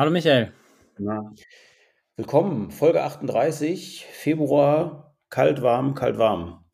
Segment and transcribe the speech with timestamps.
[0.00, 0.50] Hallo Michael.
[0.96, 1.30] Na,
[2.16, 6.64] willkommen, Folge 38, Februar, kalt, warm, kalt, warm.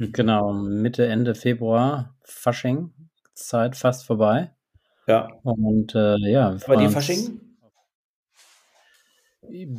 [0.00, 2.92] Genau, Mitte, Ende Februar, Fasching,
[3.32, 4.50] Zeit fast vorbei.
[5.06, 5.28] Ja.
[5.44, 6.56] Und äh, ja.
[6.66, 7.40] Bei dir Fasching?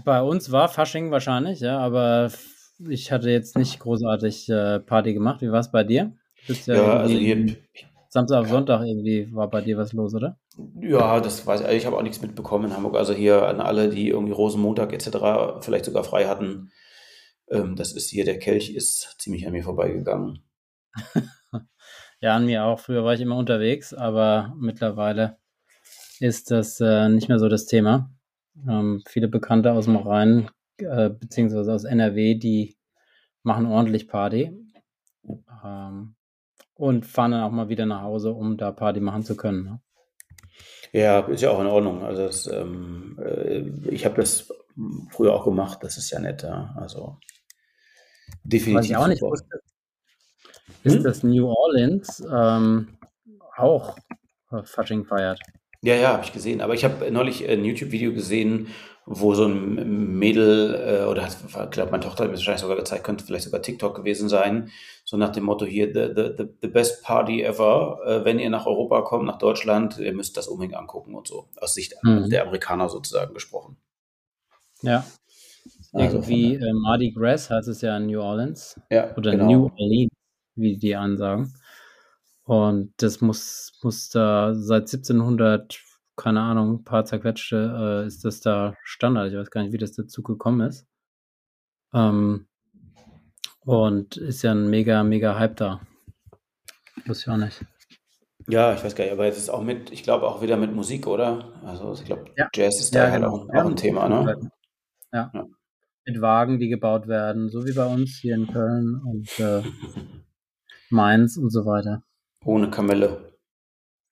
[0.05, 2.31] Bei uns war Fasching wahrscheinlich, ja, aber
[2.87, 5.41] ich hatte jetzt nicht großartig äh, Party gemacht.
[5.41, 6.15] Wie war es bei dir?
[6.47, 7.57] ja, ja also hier.
[8.13, 8.47] Samstag auf.
[8.47, 10.37] Sonntag irgendwie war bei dir was los, oder?
[10.79, 11.67] Ja, das weiß ich.
[11.77, 12.95] Ich habe auch nichts mitbekommen in Hamburg.
[12.95, 15.61] Also hier an alle, die irgendwie Rosenmontag etc.
[15.61, 16.71] vielleicht sogar frei hatten.
[17.49, 20.43] Ähm, das ist hier, der Kelch ist ziemlich an mir vorbeigegangen.
[22.21, 22.79] ja, an mir auch.
[22.79, 25.37] Früher war ich immer unterwegs, aber mittlerweile
[26.19, 28.11] ist das äh, nicht mehr so das Thema.
[28.69, 32.77] Ähm, viele Bekannte aus dem Rhein, äh, beziehungsweise aus NRW, die
[33.41, 34.51] machen ordentlich Party.
[35.65, 36.15] Ähm,
[36.75, 39.63] und fahren dann auch mal wieder nach Hause, um da Party machen zu können.
[39.63, 39.81] Ne?
[40.91, 42.03] Ja, ist ja auch in Ordnung.
[42.03, 44.51] Also das, ähm, äh, ich habe das
[45.11, 46.73] früher auch gemacht, das ist ja nett, ja.
[46.77, 47.17] Also
[48.43, 48.79] definitiv.
[48.79, 49.61] Was ich auch nicht wusste,
[50.83, 51.03] ist, hm?
[51.03, 52.97] dass New Orleans ähm,
[53.57, 53.95] auch
[54.63, 55.39] Fasching feiert.
[55.81, 56.61] Ja, ja, habe ich gesehen.
[56.61, 58.67] Aber ich habe neulich ein YouTube-Video gesehen,
[59.05, 63.03] wo so ein Mädel, äh, oder ich glaube, meine Tochter hat mir wahrscheinlich sogar gezeigt,
[63.03, 64.69] könnte vielleicht sogar TikTok gewesen sein,
[65.03, 68.65] so nach dem Motto hier, the, the, the best party ever, äh, wenn ihr nach
[68.65, 72.29] Europa kommt, nach Deutschland, ihr müsst das unbedingt angucken und so, aus Sicht mhm.
[72.29, 73.77] der Amerikaner sozusagen gesprochen.
[74.81, 75.05] Ja.
[75.91, 78.79] Also Irgendwie äh, Mardi Gras heißt es ja in New Orleans.
[78.89, 79.45] Ja, oder genau.
[79.45, 80.11] New Orleans,
[80.55, 81.53] wie die ansagen.
[82.45, 85.79] Und das muss, muss da seit 1700
[86.15, 89.31] keine Ahnung, ein paar zerquetschte, äh, ist das da Standard.
[89.31, 90.85] Ich weiß gar nicht, wie das dazu gekommen ist.
[91.93, 92.47] Ähm,
[93.61, 95.81] und ist ja ein mega, mega Hype da.
[97.05, 97.65] Wusste ich auch nicht.
[98.49, 100.73] Ja, ich weiß gar nicht, aber es ist auch mit, ich glaube auch wieder mit
[100.73, 101.53] Musik, oder?
[101.63, 102.49] Also ich glaube, ja.
[102.53, 103.35] Jazz ist da ja, halt genau.
[103.35, 104.51] auch, auch, ein Thema, ne?
[105.13, 105.31] Ja.
[105.33, 105.45] ja.
[106.05, 109.63] Mit Wagen, die gebaut werden, so wie bei uns hier in Köln und äh,
[110.89, 112.03] Mainz und so weiter.
[112.43, 113.37] Ohne Kamelle.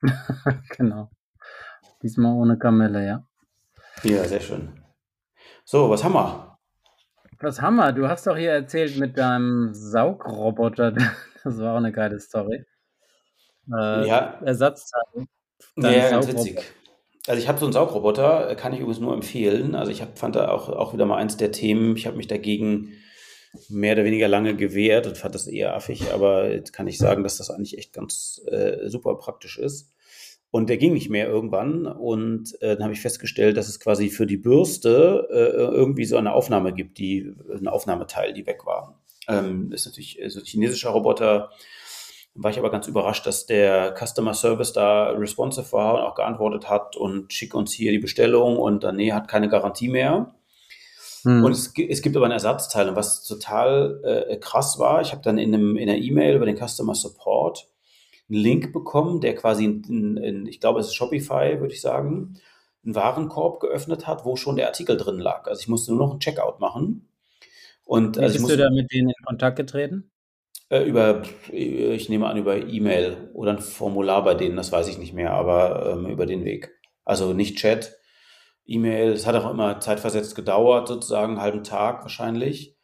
[0.78, 1.10] genau.
[2.04, 3.28] Diesmal ohne Kamelle, ja.
[4.04, 4.82] Ja, sehr schön.
[5.64, 6.58] So, was haben wir?
[7.40, 7.92] Was haben wir?
[7.92, 10.94] Du hast doch hier erzählt mit deinem Saugroboter.
[11.44, 12.66] Das war auch eine geile Story.
[13.68, 14.40] Äh, ja.
[14.46, 15.26] Ersatzteile.
[15.76, 16.60] Ja, ganz witzig.
[17.26, 19.74] Also ich habe so einen Saugroboter, kann ich übrigens nur empfehlen.
[19.74, 21.96] Also ich hab, fand da auch, auch wieder mal eins der Themen.
[21.96, 22.94] Ich habe mich dagegen
[23.70, 27.24] mehr oder weniger lange gewehrt und fand das eher affig, aber jetzt kann ich sagen,
[27.24, 29.94] dass das eigentlich echt ganz äh, super praktisch ist.
[30.52, 31.88] Und der ging nicht mehr irgendwann.
[31.88, 36.18] Und äh, dann habe ich festgestellt, dass es quasi für die Bürste äh, irgendwie so
[36.18, 39.02] eine Aufnahme gibt, die ein Aufnahmeteil, die weg war.
[39.30, 41.52] Ähm, ist natürlich so ein chinesischer Roboter.
[42.34, 46.70] War ich aber ganz überrascht, dass der Customer Service da responsive war und auch geantwortet
[46.70, 50.34] hat und schick uns hier die Bestellung und dann, nee, hat keine Garantie mehr.
[51.24, 51.44] Hm.
[51.44, 52.90] Und es, es, gibt aber ein Ersatzteil.
[52.90, 56.46] Und was total äh, krass war, ich habe dann in, einem, in einer E-Mail über
[56.46, 57.68] den Customer Support
[58.32, 62.40] einen Link bekommen, der quasi, in, in, ich glaube, es ist Shopify, würde ich sagen,
[62.84, 65.48] einen Warenkorb geöffnet hat, wo schon der Artikel drin lag.
[65.48, 67.08] Also ich musste nur noch einen Checkout machen.
[67.84, 70.10] Und, Wie also bist musste, du da mit denen in Kontakt getreten?
[70.70, 74.98] Äh, über, ich nehme an, über E-Mail oder ein Formular bei denen, das weiß ich
[74.98, 76.72] nicht mehr, aber ähm, über den Weg.
[77.04, 77.98] Also nicht Chat,
[78.66, 79.12] E-Mail.
[79.12, 82.78] Es hat auch immer zeitversetzt gedauert, sozusagen einen halben Tag wahrscheinlich.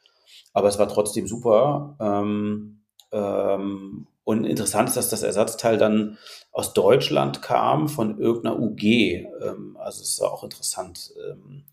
[0.53, 1.95] Aber es war trotzdem super.
[2.01, 6.17] Ähm, ähm, und interessant ist, dass das Ersatzteil dann
[6.51, 8.83] aus Deutschland kam von irgendeiner UG.
[8.83, 11.13] Ähm, also es ist auch interessant.
[11.29, 11.63] Ähm,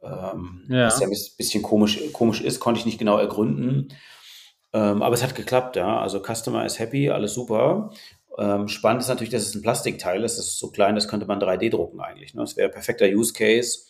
[0.00, 0.86] ähm, ja.
[0.86, 3.92] Was ja ein bisschen komisch, komisch ist, konnte ich nicht genau ergründen.
[4.70, 6.00] Aber es hat geklappt, ja.
[6.00, 7.92] Also Customer ist happy, alles super.
[8.66, 10.36] Spannend ist natürlich, dass es ein Plastikteil ist.
[10.36, 12.34] Das ist so klein, das könnte man 3D drucken eigentlich.
[12.34, 12.40] Ne?
[12.40, 13.86] Das wäre ein perfekter Use Case,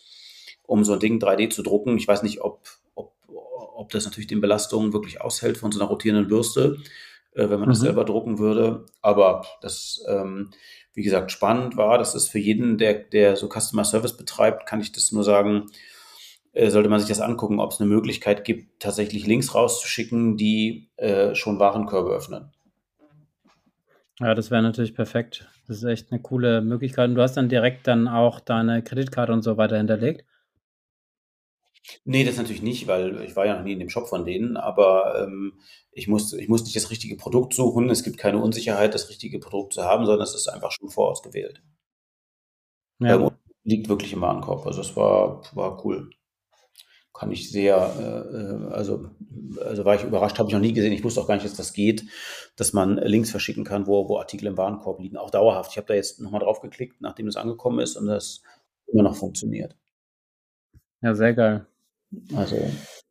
[0.61, 1.97] um so ein Ding 3D zu drucken.
[1.97, 5.89] Ich weiß nicht, ob, ob, ob das natürlich den Belastungen wirklich aushält von so einer
[5.89, 6.77] rotierenden Bürste
[7.35, 7.73] äh, wenn man mhm.
[7.73, 8.85] das selber drucken würde.
[9.01, 10.51] Aber das, ähm,
[10.93, 11.97] wie gesagt, spannend war.
[11.97, 15.67] Das ist für jeden, der, der so Customer Service betreibt, kann ich das nur sagen,
[16.53, 20.89] äh, sollte man sich das angucken, ob es eine Möglichkeit gibt, tatsächlich Links rauszuschicken, die
[20.97, 22.51] äh, schon Warenkörbe öffnen.
[24.19, 25.49] Ja, das wäre natürlich perfekt.
[25.67, 27.09] Das ist echt eine coole Möglichkeit.
[27.09, 30.23] Und du hast dann direkt dann auch deine Kreditkarte und so weiter hinterlegt?
[32.03, 34.57] Nee, das natürlich nicht, weil ich war ja noch nie in dem Shop von denen,
[34.57, 35.53] aber ähm,
[35.91, 37.89] ich muss, ich muss nicht das richtige Produkt suchen.
[37.89, 41.61] Es gibt keine Unsicherheit, das richtige Produkt zu haben, sondern es ist einfach schon vorausgewählt.
[42.99, 43.15] Ja.
[43.15, 43.31] Ähm,
[43.63, 44.65] liegt wirklich im Warenkorb.
[44.65, 46.09] Also es war, war cool.
[47.13, 49.09] Kann ich sehr, äh, äh, also,
[49.63, 50.91] also war ich überrascht, habe ich noch nie gesehen.
[50.91, 52.05] Ich wusste auch gar nicht, dass das geht,
[52.57, 55.71] dass man Links verschicken kann, wo, wo Artikel im Warenkorb liegen, auch dauerhaft.
[55.71, 58.43] Ich habe da jetzt nochmal drauf geklickt, nachdem es angekommen ist und das
[58.87, 59.75] immer noch funktioniert.
[61.01, 61.65] Ja, sehr geil.
[62.35, 62.57] Also,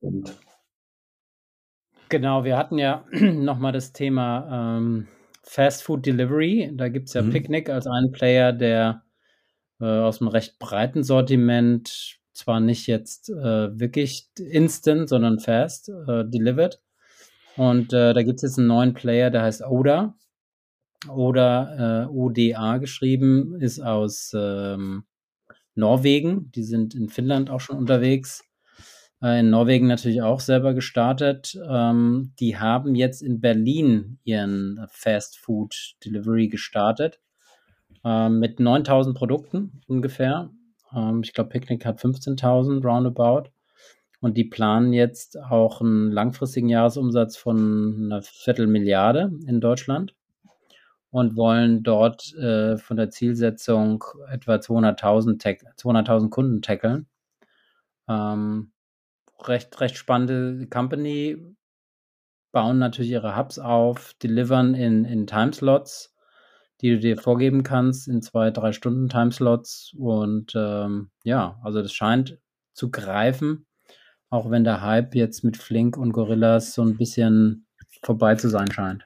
[0.00, 0.36] und.
[2.08, 5.08] Genau, wir hatten ja nochmal das Thema ähm,
[5.42, 6.70] Fast Food Delivery.
[6.74, 7.30] Da gibt es ja mhm.
[7.30, 9.02] Picnic als einen Player, der
[9.80, 16.24] äh, aus einem recht breiten Sortiment, zwar nicht jetzt äh, wirklich instant, sondern fast äh,
[16.24, 16.80] delivered.
[17.56, 20.16] Und äh, da gibt es jetzt einen neuen Player, der heißt Oda.
[21.08, 25.04] Oda, äh, ODA geschrieben, ist aus ähm,
[25.74, 26.50] Norwegen.
[26.52, 28.42] Die sind in Finnland auch schon unterwegs.
[29.22, 31.58] Äh, in Norwegen natürlich auch selber gestartet.
[31.68, 37.20] Ähm, die haben jetzt in Berlin ihren Fast Food Delivery gestartet
[38.04, 40.50] ähm, mit 9000 Produkten ungefähr.
[40.94, 43.50] Ähm, ich glaube, Picnic hat 15.000 roundabout.
[44.20, 50.14] Und die planen jetzt auch einen langfristigen Jahresumsatz von einer Viertelmilliarde in Deutschland
[51.10, 57.06] und wollen dort äh, von der Zielsetzung etwa 200.000 200 Kunden tackeln.
[58.08, 58.72] Ähm,
[59.40, 61.54] recht, recht spannende Company,
[62.52, 66.14] bauen natürlich ihre Hubs auf, delivern in, in Timeslots,
[66.80, 69.92] die du dir vorgeben kannst, in zwei, drei Stunden Timeslots.
[69.98, 72.38] Und ähm, ja, also das scheint
[72.72, 73.66] zu greifen,
[74.30, 77.66] auch wenn der Hype jetzt mit Flink und Gorillas so ein bisschen
[78.02, 79.04] vorbei zu sein scheint.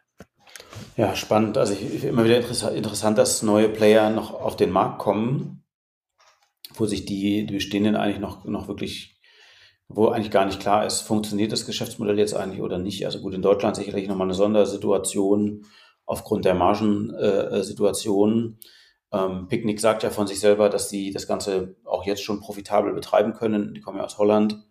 [0.97, 1.57] Ja, spannend.
[1.57, 5.65] Also ich, immer wieder interessant, dass neue Player noch auf den Markt kommen,
[6.75, 9.18] wo sich die, die bestehenden eigentlich noch, noch wirklich
[9.89, 13.07] wo eigentlich gar nicht klar ist, funktioniert das Geschäftsmodell jetzt eigentlich oder nicht.
[13.07, 15.65] Also gut, in Deutschland sicherlich nochmal eine Sondersituation
[16.05, 18.59] aufgrund der Margensituation.
[19.11, 22.41] Äh, ähm, Picknick sagt ja von sich selber, dass sie das Ganze auch jetzt schon
[22.41, 23.75] profitabel betreiben können.
[23.75, 24.63] Die kommen ja aus Holland.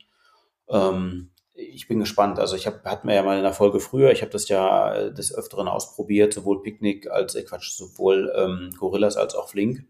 [0.69, 2.39] Ähm, ich bin gespannt.
[2.39, 4.93] Also ich habe, hatten wir ja mal in der Folge früher, ich habe das ja
[4.93, 9.83] äh, des Öfteren ausprobiert, sowohl Picknick als, äh Quatsch, sowohl ähm, Gorillas als auch Flink.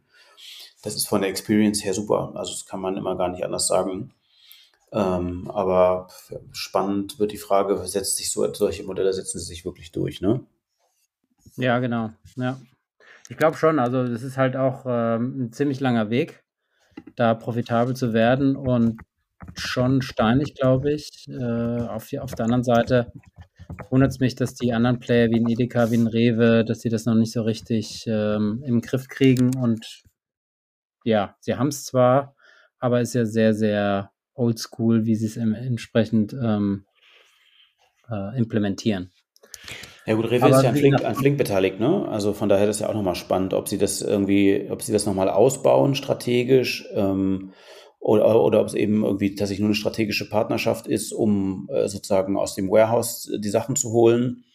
[0.83, 2.31] Das ist von der Experience her super.
[2.35, 4.13] Also das kann man immer gar nicht anders sagen.
[4.97, 6.07] Ähm, aber
[6.51, 10.41] spannend wird die Frage, setzt sich so, solche Modelle setzen sie sich wirklich durch, ne?
[11.55, 12.11] Ja, genau.
[12.35, 12.59] Ja.
[13.29, 16.43] Ich glaube schon, also das ist halt auch ähm, ein ziemlich langer Weg,
[17.15, 19.01] da profitabel zu werden und
[19.55, 21.27] schon steinig, glaube ich.
[21.27, 23.11] Äh, auf, auf der anderen Seite
[23.89, 26.89] wundert es mich, dass die anderen Player wie ein Edeka, wie ein Rewe, dass sie
[26.89, 30.03] das noch nicht so richtig ähm, im Griff kriegen und
[31.03, 32.35] ja, sie haben es zwar,
[32.79, 36.85] aber ist ja sehr, sehr oldschool, wie sie es entsprechend ähm,
[38.09, 39.11] äh, implementieren.
[40.05, 42.07] Ja gut, Rewe ist ja an Flink, an Flink beteiligt, ne?
[42.07, 45.05] Also von daher ist ja auch nochmal spannend, ob sie das irgendwie, ob sie das
[45.05, 47.51] nochmal ausbauen strategisch ähm,
[47.99, 52.37] oder, oder ob es eben irgendwie tatsächlich nur eine strategische Partnerschaft ist, um äh, sozusagen
[52.37, 54.45] aus dem Warehouse die Sachen zu holen.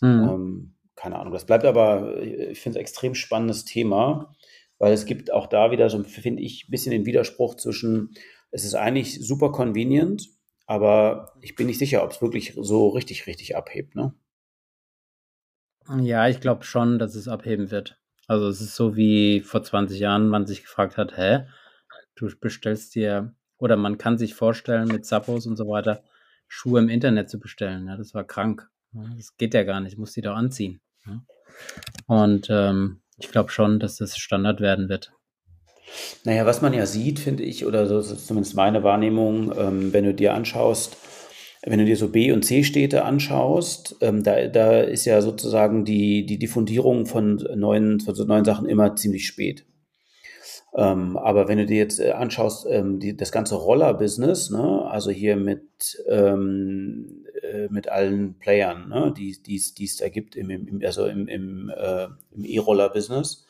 [0.00, 0.08] Mhm.
[0.08, 1.32] Ähm, keine Ahnung.
[1.32, 4.32] Das bleibt aber, ich finde es ein extrem spannendes Thema,
[4.78, 8.14] weil es gibt auch da wieder so, finde ich, ein bisschen den Widerspruch zwischen
[8.54, 10.28] es ist eigentlich super convenient,
[10.66, 14.14] aber ich bin nicht sicher, ob es wirklich so richtig, richtig abhebt, ne?
[16.00, 17.98] Ja, ich glaube schon, dass es abheben wird.
[18.28, 21.46] Also es ist so wie vor 20 Jahren man sich gefragt hat, hä,
[22.14, 26.04] du bestellst dir, oder man kann sich vorstellen, mit Zappos und so weiter,
[26.46, 27.88] Schuhe im Internet zu bestellen.
[27.88, 28.70] Ja, das war krank.
[28.92, 30.80] Das geht ja gar nicht, muss die doch anziehen.
[32.06, 35.12] Und ähm, ich glaube schon, dass das Standard werden wird.
[36.24, 40.04] Naja, was man ja sieht, finde ich, oder so ist zumindest meine Wahrnehmung, ähm, wenn
[40.04, 40.96] du dir anschaust,
[41.66, 46.26] wenn du dir so B- und C-Städte anschaust, ähm, da, da ist ja sozusagen die,
[46.26, 49.64] die Diffundierung von neuen, von so neuen Sachen immer ziemlich spät.
[50.76, 55.10] Ähm, aber wenn du dir jetzt äh, anschaust, ähm, die, das ganze Roller-Business, ne, also
[55.10, 55.62] hier mit,
[56.08, 61.72] ähm, äh, mit allen Playern, ne, die es da gibt, im, im, also im, im,
[61.74, 62.08] äh,
[62.42, 63.46] E-Roller-Business,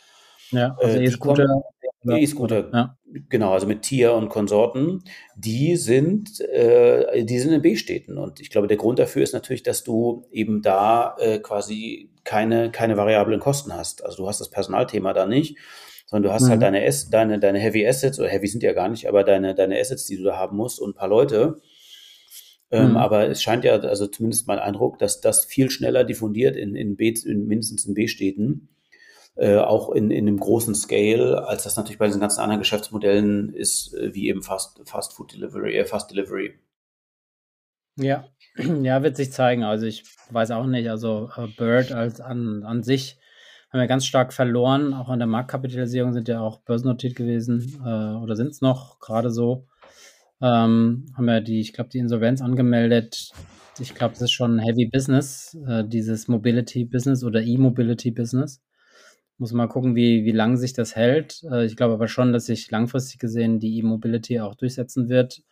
[0.51, 1.63] ja, also äh, E-Scooter.
[2.07, 2.99] E-Scooter, ja.
[3.29, 5.03] genau, also mit Tier und Konsorten,
[5.37, 8.19] die sind, äh, die sind in B-Städten.
[8.19, 12.71] Und ich glaube, der Grund dafür ist natürlich, dass du eben da äh, quasi keine,
[12.71, 14.05] keine variablen Kosten hast.
[14.05, 15.59] Also du hast das Personalthema da nicht,
[16.07, 16.65] sondern du hast halt mhm.
[16.65, 19.55] halt deine, S, deine, deine Heavy Assets, oder Heavy sind ja gar nicht, aber deine,
[19.55, 21.61] deine Assets, die du da haben musst und ein paar Leute.
[22.71, 22.97] Ähm, mhm.
[22.97, 26.97] Aber es scheint ja, also zumindest mein Eindruck, dass das viel schneller diffundiert in, in,
[26.97, 28.69] B, in mindestens in B-Städten
[29.37, 33.53] äh, auch in, in einem großen Scale, als das natürlich bei diesen ganzen anderen Geschäftsmodellen
[33.53, 36.55] ist, äh, wie eben Fast, Fast Food Delivery, äh, Fast Delivery.
[37.97, 38.29] Ja,
[38.83, 39.65] ja, wird sich zeigen.
[39.65, 43.19] Also ich weiß auch nicht, also äh, Bird als an, an sich
[43.71, 44.95] haben wir ganz stark verloren.
[44.95, 47.81] Auch an der Marktkapitalisierung sind ja auch börsennotiert gewesen
[48.23, 49.67] oder sind es noch gerade so.
[50.41, 53.33] Ähm, haben wir die, ich glaube, die Insolvenz angemeldet.
[53.81, 58.63] Ich glaube, das ist schon ein Heavy Business, dieses Mobility Business oder E-Mobility Business.
[59.39, 61.43] Muss mal gucken, wie, wie lang sich das hält.
[61.51, 65.43] Äh, ich glaube aber schon, dass sich langfristig gesehen die E-Mobility auch durchsetzen wird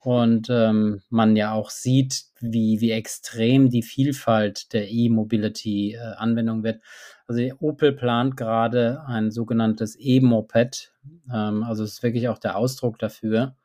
[0.00, 6.82] und ähm, man ja auch sieht, wie, wie extrem die Vielfalt der E-Mobility-Anwendung äh, wird.
[7.26, 10.92] Also Opel plant gerade ein sogenanntes E-Moped.
[11.32, 13.56] Ähm, also es ist wirklich auch der Ausdruck dafür.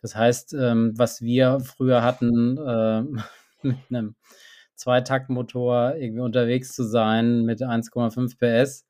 [0.00, 3.02] Das heißt, ähm, was wir früher hatten, äh,
[3.62, 4.14] mit einem
[4.76, 8.86] Zweitaktmotor irgendwie unterwegs zu sein mit 1,5 PS,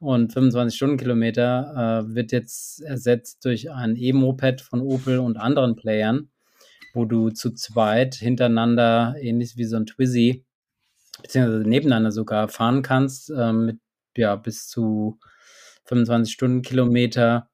[0.00, 6.28] und 25 Stundenkilometer äh, wird jetzt ersetzt durch ein E-Moped von Opel und anderen Playern,
[6.92, 10.44] wo du zu zweit hintereinander, ähnlich wie so ein Twizy,
[11.22, 13.78] beziehungsweise nebeneinander sogar fahren kannst, äh, mit
[14.16, 15.18] ja, bis zu
[15.86, 17.50] 25 Stundenkilometer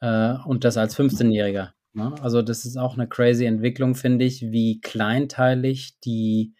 [0.00, 1.70] äh, und das als 15-Jähriger.
[1.94, 2.14] Ne?
[2.22, 6.54] Also, das ist auch eine crazy Entwicklung, finde ich, wie kleinteilig die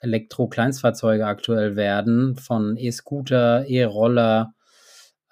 [0.00, 4.54] Elektro-Kleinstfahrzeuge aktuell werden, von E-Scooter, E-Roller,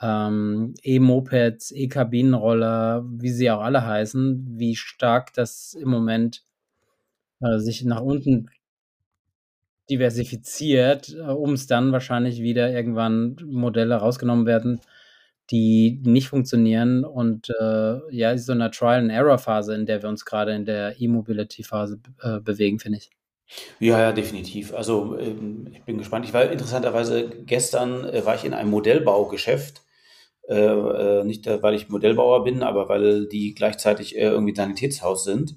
[0.01, 6.43] ähm, E-Mopeds, E-Kabinenroller, wie sie auch alle heißen, wie stark das im Moment
[7.41, 8.49] äh, sich nach unten
[9.91, 14.81] diversifiziert, äh, um es dann wahrscheinlich wieder irgendwann Modelle rausgenommen werden,
[15.51, 20.53] die nicht funktionieren und äh, ja, ist so eine Trial-and-Error-Phase, in der wir uns gerade
[20.55, 23.11] in der E-Mobility-Phase äh, bewegen, finde ich.
[23.79, 24.75] Ja, ja, definitiv.
[24.75, 26.25] Also ähm, ich bin gespannt.
[26.25, 29.83] Ich war interessanterweise gestern äh, war ich in einem Modellbaugeschäft
[30.49, 35.57] äh, äh, nicht, weil ich Modellbauer bin, aber weil die gleichzeitig äh, irgendwie Sanitätshaus sind.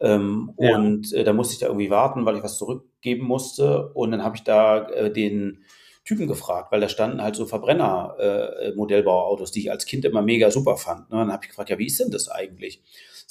[0.00, 0.76] Ähm, ja.
[0.76, 3.88] Und äh, da musste ich da irgendwie warten, weil ich was zurückgeben musste.
[3.94, 5.64] Und dann habe ich da äh, den
[6.04, 10.50] Typen gefragt, weil da standen halt so Verbrenner-Modellbauautos, äh, die ich als Kind immer mega
[10.50, 11.10] super fand.
[11.10, 11.18] Ne?
[11.18, 12.82] Dann habe ich gefragt, ja, wie ist denn das eigentlich?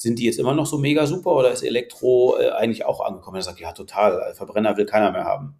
[0.01, 3.35] Sind die jetzt immer noch so mega super oder ist Elektro äh, eigentlich auch angekommen?
[3.35, 5.59] Er sagt, ja, total, Verbrenner will keiner mehr haben.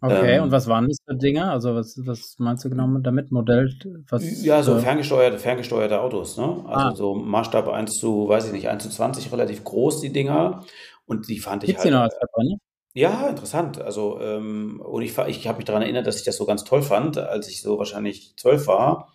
[0.00, 1.50] Okay, ähm, und was waren das für Dinge?
[1.50, 3.32] Also was, was meinst du genau damit?
[3.32, 3.74] Modell?
[4.08, 6.44] Was, ja, so äh, ferngesteuerte, ferngesteuerte Autos, ne?
[6.66, 6.94] Also ah.
[6.94, 10.64] so Maßstab 1 zu, weiß ich nicht, 1 zu 20, relativ groß, die Dinger.
[11.04, 11.90] Und die fand ich Gibt's halt.
[11.90, 12.56] Die noch als Verbrenner?
[12.92, 13.80] Ja, interessant.
[13.80, 16.82] Also, ähm, und ich, ich habe mich daran erinnert, dass ich das so ganz toll
[16.82, 19.12] fand, als ich so wahrscheinlich zwölf war.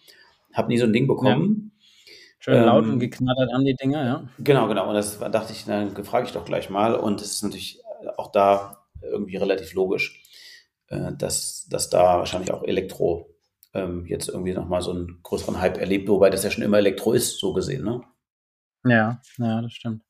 [0.54, 1.72] Habe nie so ein Ding bekommen.
[1.72, 1.79] Ja.
[2.50, 4.24] Schön ähm, laut und geknattert an die Dinger, ja.
[4.40, 4.90] Genau, genau.
[4.90, 6.96] Und das dachte ich, dann frage ich doch gleich mal.
[6.96, 7.82] Und es ist natürlich
[8.18, 10.24] auch da irgendwie relativ logisch
[10.90, 13.30] äh, dass, dass da wahrscheinlich auch Elektro
[13.74, 17.14] ähm, jetzt irgendwie nochmal so einen größeren Hype erlebt, wobei das ja schon immer Elektro
[17.14, 18.02] ist, so gesehen, ne?
[18.86, 20.04] Ja, ja, das stimmt.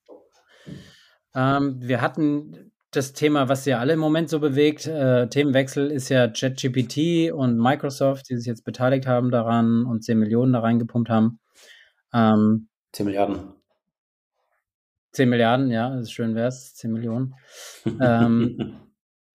[1.34, 6.08] Ähm, wir hatten das Thema, was ja alle im Moment so bewegt, äh, Themenwechsel ist
[6.08, 11.10] ja ChatGPT und Microsoft, die sich jetzt beteiligt haben daran und 10 Millionen da reingepumpt
[11.10, 11.40] haben.
[12.12, 13.54] Ähm, 10 Milliarden.
[15.12, 17.34] 10 Milliarden, ja, ist schön wäre es, 10 Millionen.
[18.00, 18.76] ähm,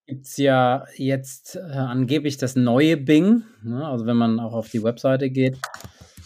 [0.08, 3.44] gibt es ja jetzt äh, angeblich das neue Bing.
[3.64, 3.86] Ne?
[3.88, 5.58] Also wenn man auch auf die Webseite geht,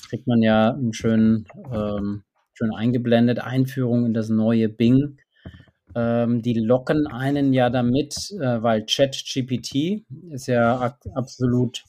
[0.10, 5.18] kriegt man ja einen schönen, ähm, schön eingeblendet Einführung in das neue Bing.
[5.96, 11.84] Ähm, die locken einen ja damit, äh, weil ChatGPT ist ja absolut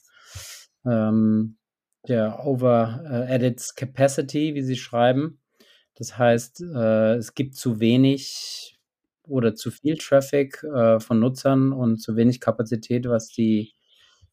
[0.85, 1.57] ähm,
[2.07, 5.39] der Over äh, Edits Capacity, wie sie schreiben.
[5.95, 8.79] Das heißt, äh, es gibt zu wenig
[9.27, 13.73] oder zu viel Traffic äh, von Nutzern und zu wenig Kapazität, was die,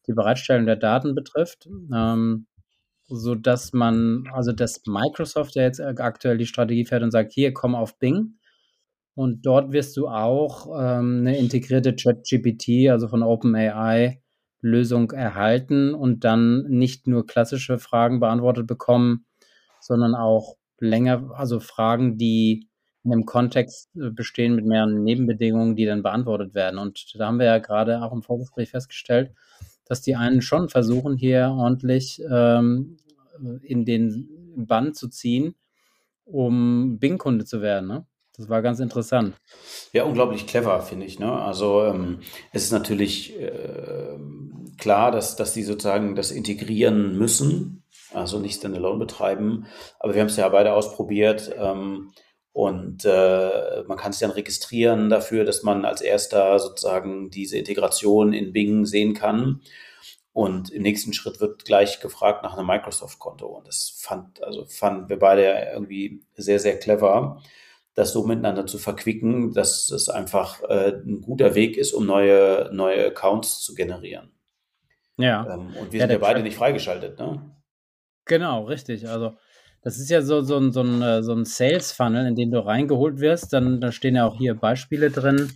[0.07, 1.69] die Bereitstellung der Daten betrifft.
[1.93, 2.47] Ähm,
[3.07, 7.53] so dass man, also dass Microsoft ja jetzt aktuell die Strategie fährt und sagt, hier
[7.53, 8.35] komm auf Bing
[9.15, 14.21] und dort wirst du auch ähm, eine integrierte Chat-GPT, also von OpenAI,
[14.61, 19.25] Lösung erhalten und dann nicht nur klassische Fragen beantwortet bekommen,
[19.79, 22.67] sondern auch länger, also Fragen, die
[23.03, 26.79] in einem Kontext äh, bestehen mit mehreren Nebenbedingungen, die dann beantwortet werden.
[26.79, 29.31] Und da haben wir ja gerade auch im Vorgespräch festgestellt,
[29.85, 32.97] dass die einen schon versuchen, hier ordentlich ähm,
[33.63, 35.55] in den Bann zu ziehen,
[36.25, 37.87] um Bing-Kunde zu werden.
[37.87, 38.05] Ne?
[38.37, 39.35] Das war ganz interessant.
[39.91, 41.19] Ja, unglaublich clever, finde ich.
[41.19, 41.31] Ne?
[41.31, 42.19] Also ähm,
[42.51, 44.17] es ist natürlich äh,
[44.79, 47.83] klar, dass, dass die sozusagen das integrieren müssen,
[48.13, 49.67] also nicht Standalone betreiben.
[49.99, 51.51] Aber wir haben es ja beide ausprobiert.
[51.57, 52.11] Ähm,
[52.51, 58.33] und äh, man kann sich dann registrieren dafür, dass man als erster sozusagen diese Integration
[58.33, 59.61] in Bing sehen kann.
[60.33, 63.45] Und im nächsten Schritt wird gleich gefragt nach einem Microsoft-Konto.
[63.45, 67.41] Und das fand, also fanden wir beide irgendwie sehr, sehr clever,
[67.93, 72.69] das so miteinander zu verquicken, dass es einfach äh, ein guter Weg ist, um neue,
[72.73, 74.31] neue Accounts zu generieren.
[75.19, 75.45] Ja.
[75.53, 77.41] Ähm, und wir Ja, sind ja beide nicht freigeschaltet, ne?
[78.25, 79.07] Genau, richtig.
[79.07, 79.35] Also
[79.81, 82.59] das ist ja so, so ein, so ein, äh, so ein Sales-Funnel, in den du
[82.65, 83.53] reingeholt wirst.
[83.53, 85.51] Dann da stehen ja auch hier Beispiele drin,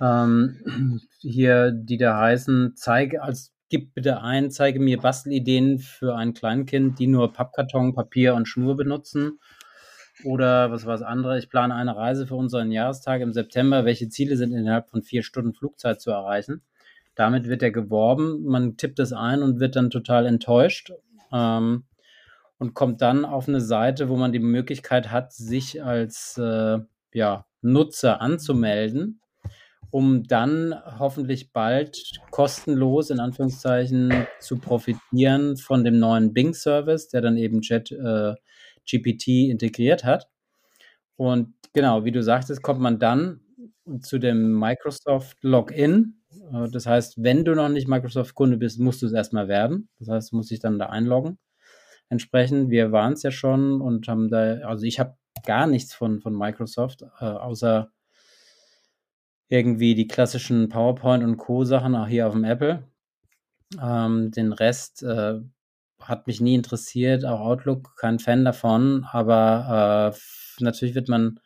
[0.00, 6.34] ähm, hier, die da heißen, zeige als gib bitte ein, zeige mir Bastelideen für ein
[6.34, 9.40] Kleinkind, die nur Pappkarton, Papier und Schnur benutzen.
[10.24, 11.38] Oder was war das andere?
[11.38, 13.84] Ich plane eine Reise für unseren Jahrestag im September.
[13.84, 16.62] Welche Ziele sind innerhalb von vier Stunden Flugzeit zu erreichen?
[17.16, 18.44] Damit wird er geworben.
[18.44, 20.92] Man tippt es ein und wird dann total enttäuscht.
[21.32, 21.84] Ähm,
[22.58, 26.78] und kommt dann auf eine Seite, wo man die Möglichkeit hat, sich als äh,
[27.12, 29.20] ja, Nutzer anzumelden,
[29.90, 37.36] um dann hoffentlich bald kostenlos in Anführungszeichen zu profitieren von dem neuen Bing-Service, der dann
[37.36, 38.34] eben Chat äh,
[38.88, 40.28] GPT integriert hat.
[41.16, 43.40] Und genau, wie du sagtest, kommt man dann
[44.00, 46.22] zu dem Microsoft Login.
[46.52, 49.88] Äh, Das heißt, wenn du noch nicht Microsoft-Kunde bist, musst du es erstmal werden.
[49.98, 51.38] Das heißt, du musst dich dann da einloggen
[52.08, 52.70] entsprechend.
[52.70, 56.36] Wir waren es ja schon und haben da, also ich habe gar nichts von, von
[56.36, 57.90] Microsoft, äh, außer
[59.48, 62.84] irgendwie die klassischen PowerPoint und Co-Sachen, auch hier auf dem Apple.
[63.80, 65.40] Ähm, den Rest äh,
[66.00, 71.40] hat mich nie interessiert, auch Outlook, kein Fan davon, aber äh, natürlich wird man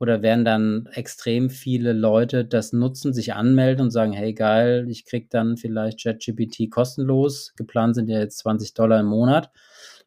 [0.00, 5.04] oder werden dann extrem viele Leute das nutzen, sich anmelden und sagen, hey geil, ich
[5.04, 7.52] krieg dann vielleicht ChatGPT kostenlos.
[7.56, 9.50] Geplant sind ja jetzt 20 Dollar im Monat.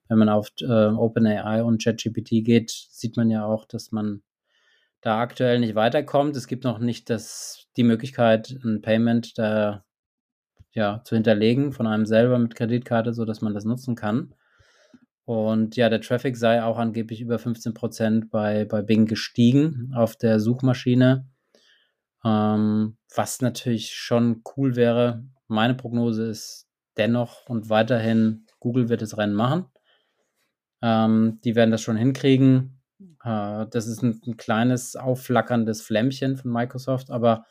[0.08, 4.22] Wenn man auf äh, OpenAI und ChatGPT geht, sieht man ja auch, dass man
[5.02, 6.36] da aktuell nicht weiterkommt.
[6.38, 9.84] Es gibt noch nicht das, die Möglichkeit, ein Payment da
[10.74, 14.34] ja, zu hinterlegen von einem selber mit Kreditkarte, so dass man das nutzen kann.
[15.26, 20.16] Und ja, der Traffic sei auch angeblich über 15 Prozent bei, bei Bing gestiegen auf
[20.16, 21.28] der Suchmaschine.
[22.24, 25.26] Ähm, was natürlich schon cool wäre.
[25.48, 29.66] Meine Prognose ist dennoch und weiterhin, Google wird das Rennen machen.
[30.82, 32.82] Ähm, die werden das schon hinkriegen.
[33.24, 37.46] Äh, das ist ein, ein kleines aufflackerndes Flämmchen von Microsoft, aber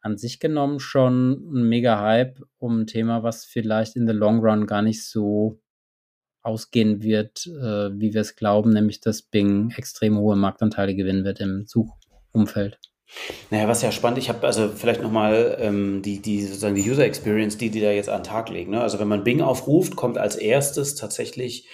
[0.00, 4.40] an sich genommen schon ein mega Hype um ein Thema, was vielleicht in the long
[4.40, 5.60] run gar nicht so
[6.48, 11.40] ausgehen wird, äh, wie wir es glauben, nämlich dass Bing extrem hohe Marktanteile gewinnen wird
[11.40, 12.78] im Suchumfeld.
[13.50, 17.04] Naja, was ja spannend, ich habe also vielleicht nochmal ähm, die, die sozusagen die User
[17.04, 18.72] Experience, die die da jetzt an den Tag legen.
[18.72, 18.80] Ne?
[18.80, 21.68] Also wenn man Bing aufruft, kommt als erstes tatsächlich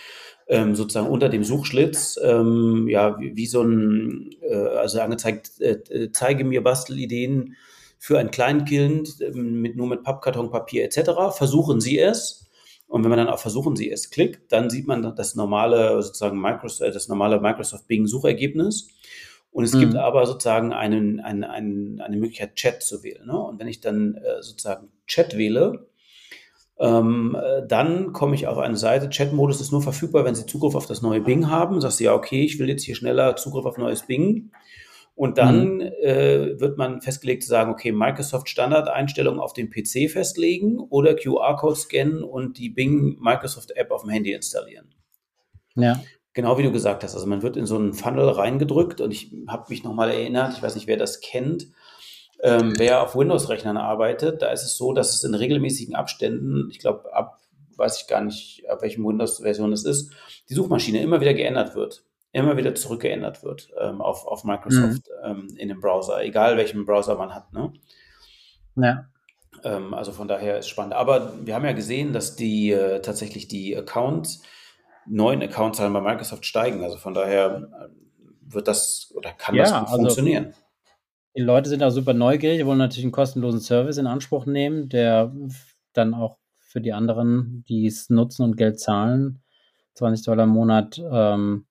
[0.46, 5.78] ähm, sozusagen unter dem Suchschlitz, ähm, ja, wie, wie so ein, äh, also angezeigt, äh,
[5.90, 7.56] äh, zeige mir Bastelideen
[7.98, 11.36] für ein Kleinkind äh, mit, nur mit Pappkarton, Papier etc.
[11.36, 12.43] Versuchen Sie es.
[12.86, 16.40] Und wenn man dann auf Versuchen Sie es klickt, dann sieht man das normale, sozusagen
[16.40, 18.88] Microsoft, äh, das normale Microsoft Bing Suchergebnis.
[19.50, 19.80] Und es Mhm.
[19.80, 23.26] gibt aber sozusagen einen, einen, einen, eine Möglichkeit, Chat zu wählen.
[23.26, 23.38] Ne?
[23.38, 25.86] Und wenn ich dann äh, sozusagen Chat wähle,
[26.78, 29.08] ähm, äh, dann komme ich auf eine Seite.
[29.08, 31.80] Chat-Modus ist nur verfügbar, wenn Sie Zugriff auf das neue Bing haben.
[31.80, 34.50] Sagst du ja, okay, ich will jetzt hier schneller Zugriff auf neues Bing.
[35.16, 40.80] Und dann äh, wird man festgelegt zu sagen, okay, Microsoft Standardeinstellungen auf dem PC festlegen
[40.80, 44.92] oder QR-Code scannen und die Bing Microsoft App auf dem Handy installieren.
[45.76, 46.00] Ja,
[46.34, 47.14] Genau wie du gesagt hast.
[47.14, 50.62] Also man wird in so einen Funnel reingedrückt und ich habe mich nochmal erinnert, ich
[50.62, 51.68] weiß nicht, wer das kennt.
[52.42, 56.80] Ähm, wer auf Windows-Rechnern arbeitet, da ist es so, dass es in regelmäßigen Abständen, ich
[56.80, 57.38] glaube, ab,
[57.76, 60.12] weiß ich gar nicht, ab welchem Windows-Version es ist,
[60.48, 62.04] die Suchmaschine immer wieder geändert wird.
[62.34, 67.16] Immer wieder zurückgeändert wird ähm, auf, auf Microsoft ähm, in dem Browser, egal welchen Browser
[67.16, 67.52] man hat.
[67.52, 67.72] Ne?
[68.76, 69.06] ja,
[69.62, 70.94] Ähm, also von daher ist spannend.
[70.94, 74.42] Aber wir haben ja gesehen, dass die äh, tatsächlich die Accounts,
[75.06, 76.82] neuen Accountzahlen bei Microsoft steigen.
[76.82, 80.54] Also von daher äh, wird das oder kann das Ja, gut also- funktionieren.
[81.36, 85.32] Die Leute sind auch super neugierig, wollen natürlich einen kostenlosen Service in Anspruch nehmen, der
[85.92, 89.40] dann auch für die anderen, die es nutzen und Geld zahlen,
[89.94, 91.66] 20 Dollar im Monat, ähm,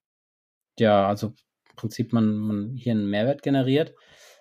[0.80, 3.94] ja, also im Prinzip man, man hier einen Mehrwert generiert.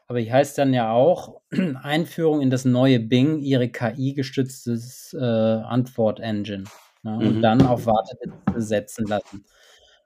[0.07, 1.41] Aber hier heißt dann ja auch
[1.83, 6.65] Einführung in das neue Bing, ihre KI-gestütztes äh, Antwort-Engine.
[7.03, 7.17] Ne?
[7.17, 7.43] Und Mhm.
[7.43, 9.45] dann auf Warteliste setzen lassen.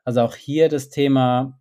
[0.04, 1.58] Also auch hier das Thema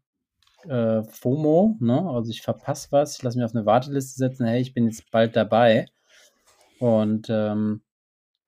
[0.67, 2.10] äh, FOMO, ne?
[2.10, 5.10] Also ich verpasse was, ich lasse mich auf eine Warteliste setzen, hey, ich bin jetzt
[5.12, 5.88] bald dabei.
[6.80, 7.82] Und ähm,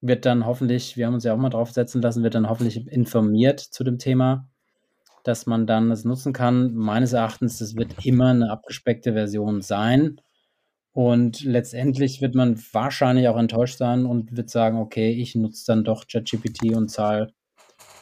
[0.01, 2.87] wird dann hoffentlich, wir haben uns ja auch mal drauf setzen lassen, wird dann hoffentlich
[2.87, 4.47] informiert zu dem Thema,
[5.27, 6.73] dass man dann es nutzen kann.
[6.75, 10.21] Meines Erachtens, das wird immer eine abgespeckte Version sein,
[10.93, 15.83] Und letztendlich wird man wahrscheinlich auch enttäuscht sein und wird sagen, okay, ich nutze dann
[15.83, 17.33] doch ChatGPT und zahle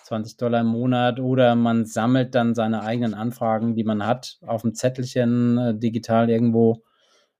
[0.06, 4.62] 20 Dollar im Monat oder man sammelt dann seine eigenen Anfragen, die man hat, auf
[4.62, 6.84] dem Zettelchen äh, digital irgendwo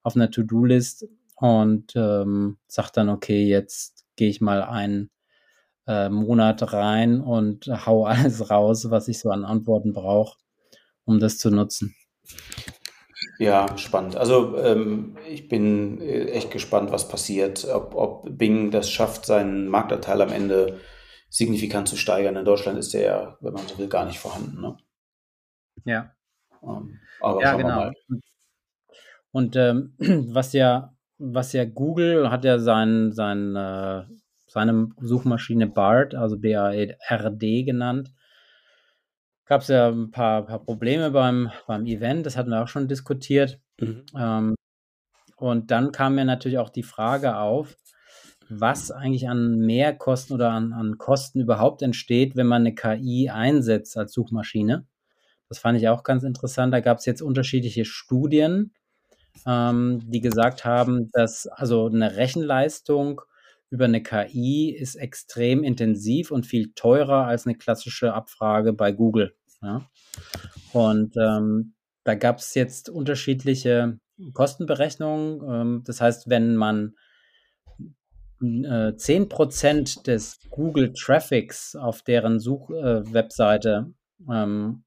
[0.04, 5.10] auf einer To-Do-List und ähm, sagt dann, okay, jetzt gehe ich mal einen
[5.88, 10.38] äh, Monat rein und hau alles raus, was ich so an Antworten brauche,
[11.06, 11.96] um das zu nutzen.
[13.38, 14.16] Ja, spannend.
[14.16, 19.68] Also ähm, ich bin äh, echt gespannt, was passiert, ob, ob Bing das schafft, seinen
[19.68, 20.80] Marktanteil am Ende
[21.30, 22.38] signifikant zu steigern.
[22.38, 24.62] In Deutschland ist der ja, wenn man so will, gar nicht vorhanden.
[24.62, 24.78] Ne?
[25.84, 26.12] Ja.
[26.64, 27.92] Ähm, aber ja, genau.
[29.32, 29.96] Und ähm,
[30.34, 34.04] was ja, was ja Google hat ja sein, sein, äh,
[34.56, 38.14] seine Suchmaschine BARD, also B-A-R-D genannt,
[39.46, 42.88] gab es ja ein paar, paar Probleme beim, beim Event, das hatten wir auch schon
[42.88, 43.60] diskutiert.
[43.80, 44.06] Mhm.
[44.18, 44.56] Ähm,
[45.36, 47.76] und dann kam mir natürlich auch die Frage auf,
[48.48, 53.98] was eigentlich an Mehrkosten oder an, an Kosten überhaupt entsteht, wenn man eine KI einsetzt
[53.98, 54.88] als Suchmaschine.
[55.50, 56.74] Das fand ich auch ganz interessant.
[56.74, 58.74] Da gab es jetzt unterschiedliche Studien,
[59.46, 63.22] ähm, die gesagt haben, dass also eine Rechenleistung
[63.76, 69.36] über eine KI ist extrem intensiv und viel teurer als eine klassische Abfrage bei Google.
[69.62, 69.90] Ja?
[70.72, 71.74] Und ähm,
[72.06, 74.00] da gab es jetzt unterschiedliche
[74.34, 75.42] Kostenberechnungen.
[75.50, 76.96] Ähm, das heißt, wenn man
[78.42, 83.92] äh, 10% des Google Traffics auf deren Suchwebseite
[84.30, 84.86] äh, ähm,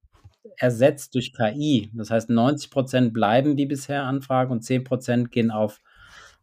[0.56, 5.82] ersetzt durch KI, das heißt 90% bleiben wie bisher Anfragen und 10% gehen auf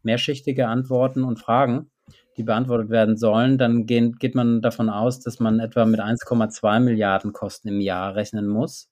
[0.03, 1.89] mehrschichtige Antworten und Fragen,
[2.37, 6.79] die beantwortet werden sollen, dann gehen, geht man davon aus, dass man etwa mit 1,2
[6.79, 8.91] Milliarden Kosten im Jahr rechnen muss.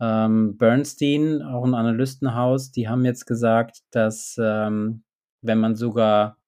[0.00, 5.04] Ähm, Bernstein, auch ein Analystenhaus, die haben jetzt gesagt, dass ähm,
[5.42, 6.38] wenn man sogar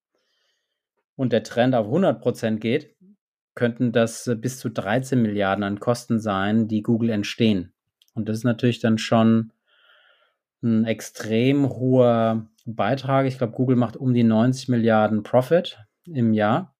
[1.17, 2.95] und der Trend auf 100 Prozent geht,
[3.55, 7.73] könnten das bis zu 13 Milliarden an Kosten sein, die Google entstehen.
[8.15, 9.53] Und das ist natürlich dann schon
[10.63, 13.27] ein extrem hoher Beitrag.
[13.27, 16.75] Ich glaube, Google macht um die 90 Milliarden Profit im Jahr.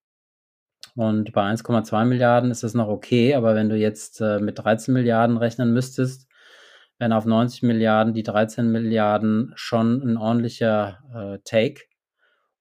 [0.95, 4.93] Und bei 1,2 Milliarden ist das noch okay, aber wenn du jetzt äh, mit 13
[4.93, 6.27] Milliarden rechnen müsstest,
[6.97, 11.83] wären auf 90 Milliarden die 13 Milliarden schon ein ordentlicher äh, Take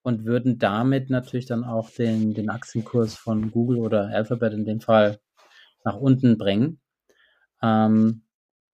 [0.02, 4.80] und würden damit natürlich dann auch den, den Aktienkurs von Google oder Alphabet in dem
[4.80, 5.18] Fall
[5.84, 6.80] nach unten bringen.
[7.62, 8.22] Ähm,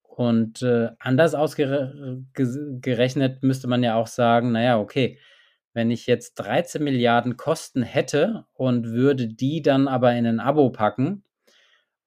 [0.02, 5.18] und äh, anders ausgerechnet müsste man ja auch sagen, naja, okay,
[5.75, 10.71] wenn ich jetzt 13 Milliarden Kosten hätte und würde die dann aber in ein Abo
[10.71, 11.25] packen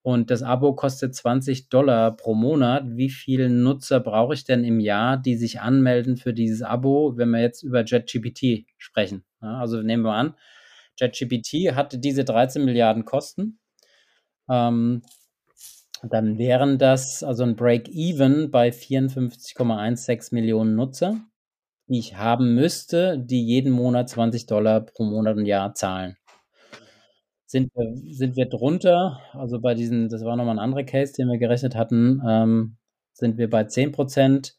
[0.02, 4.78] und das Abo kostet 20 Dollar pro Monat, wie viele Nutzer brauche ich denn im
[4.78, 9.24] Jahr, die sich anmelden für dieses Abo, wenn wir jetzt über JetGPT sprechen?
[9.42, 10.34] Ja, also nehmen wir an,
[10.96, 13.58] JetGPT hatte diese 13 Milliarden Kosten.
[14.48, 15.02] Ähm,
[16.02, 21.20] dann wären das also ein Break-Even bei 54,16 Millionen Nutzer
[21.88, 26.16] die ich haben müsste, die jeden Monat 20 Dollar pro Monat und Jahr zahlen.
[27.46, 31.28] Sind wir, sind wir drunter, also bei diesen, das war nochmal ein anderer Case, den
[31.28, 32.76] wir gerechnet hatten, ähm,
[33.12, 34.56] sind wir bei 10 Prozent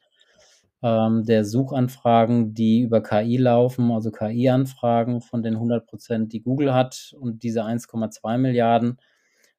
[0.81, 6.73] ähm, der Suchanfragen, die über KI laufen, also KI-Anfragen von den 100 Prozent, die Google
[6.73, 8.99] hat und diese 1,2 Milliarden,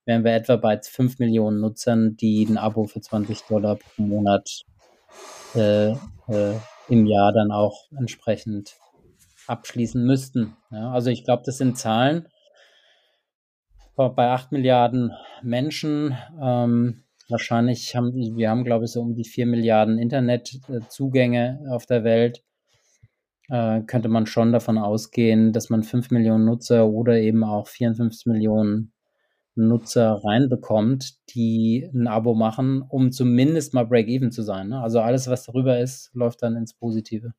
[0.06, 4.62] wären wir etwa bei 5 Millionen Nutzern, die ein Abo für 20 Dollar pro Monat
[5.54, 6.54] äh, äh,
[6.88, 8.76] im Jahr dann auch entsprechend
[9.46, 10.56] abschließen müssten.
[10.70, 12.28] Ja, also ich glaube, das sind Zahlen
[13.96, 16.16] bei 8 Milliarden Menschen.
[16.40, 22.04] Ähm, wahrscheinlich haben wir haben, glaube ich, so um die 4 Milliarden Internetzugänge auf der
[22.04, 22.44] Welt.
[23.48, 28.26] Äh, könnte man schon davon ausgehen, dass man 5 Millionen Nutzer oder eben auch 54
[28.26, 28.92] Millionen
[29.58, 34.68] Nutzer reinbekommt, die ein Abo machen, um zumindest mal Break-Even zu sein.
[34.68, 34.80] Ne?
[34.80, 37.32] Also alles, was darüber ist, läuft dann ins Positive.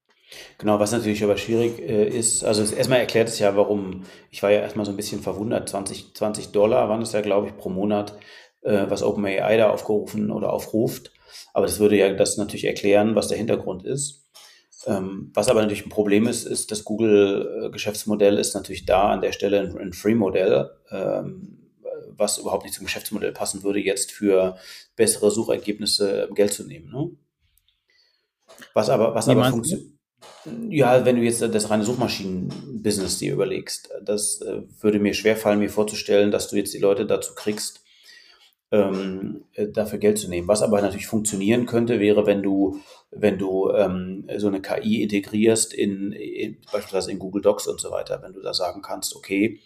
[0.58, 4.52] Genau, was natürlich aber schwierig äh, ist, also erstmal erklärt es ja, warum, ich war
[4.52, 7.70] ja erstmal so ein bisschen verwundert, 20, 20 Dollar waren es ja, glaube ich, pro
[7.70, 8.14] Monat,
[8.62, 11.12] äh, was OpenAI da aufgerufen oder aufruft.
[11.54, 14.30] Aber das würde ja das natürlich erklären, was der Hintergrund ist.
[14.86, 19.34] Ähm, was aber natürlich ein Problem ist, ist, das Google-Geschäftsmodell ist natürlich da an der
[19.34, 20.70] Stelle ein, ein Free-Modell.
[20.92, 21.59] Ähm,
[22.20, 24.58] was überhaupt nicht zum Geschäftsmodell passen würde, jetzt für
[24.96, 26.92] bessere Suchergebnisse ähm, Geld zu nehmen.
[26.92, 27.12] Ne?
[28.74, 29.94] Was aber, was aber funktioniert.
[30.70, 35.70] Ja, wenn du jetzt das reine Suchmaschinen-Business dir überlegst, das äh, würde mir schwerfallen, mir
[35.70, 37.82] vorzustellen, dass du jetzt die Leute dazu kriegst,
[38.72, 40.48] ähm, äh, dafür Geld zu nehmen.
[40.48, 42.80] Was aber natürlich funktionieren könnte, wäre, wenn du,
[43.12, 47.92] wenn du ähm, so eine KI integrierst in, in beispielsweise in Google Docs und so
[47.92, 49.60] weiter, wenn du da sagen kannst, okay,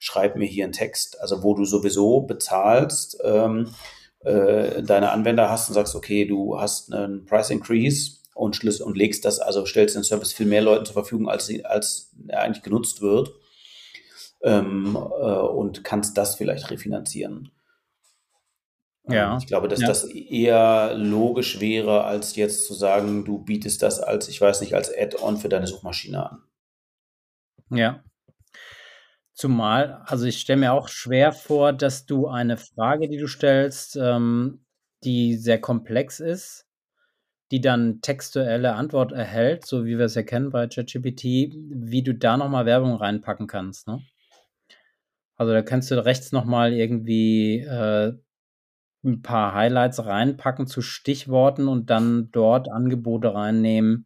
[0.00, 3.68] schreib mir hier einen Text, also wo du sowieso bezahlst, ähm,
[4.20, 8.96] äh, deine Anwender hast und sagst, okay, du hast einen Price Increase und, schlüssel und
[8.96, 12.62] legst das, also stellst den Service viel mehr Leuten zur Verfügung, als, als er eigentlich
[12.62, 13.30] genutzt wird
[14.42, 17.52] ähm, äh, und kannst das vielleicht refinanzieren.
[19.06, 19.38] Ähm, ja.
[19.38, 19.86] Ich glaube, dass ja.
[19.86, 24.74] das eher logisch wäre, als jetzt zu sagen, du bietest das als, ich weiß nicht,
[24.74, 26.42] als Add-on für deine Suchmaschine an.
[27.70, 28.02] Ja.
[29.40, 33.96] Zumal, also ich stelle mir auch schwer vor, dass du eine Frage, die du stellst,
[33.96, 34.66] ähm,
[35.02, 36.66] die sehr komplex ist,
[37.50, 42.14] die dann textuelle Antwort erhält, so wie wir es ja kennen bei ChatGPT, wie du
[42.14, 43.88] da nochmal Werbung reinpacken kannst.
[43.88, 44.02] Ne?
[45.36, 48.12] Also da kannst du rechts nochmal irgendwie äh,
[49.02, 54.04] ein paar Highlights reinpacken zu Stichworten und dann dort Angebote reinnehmen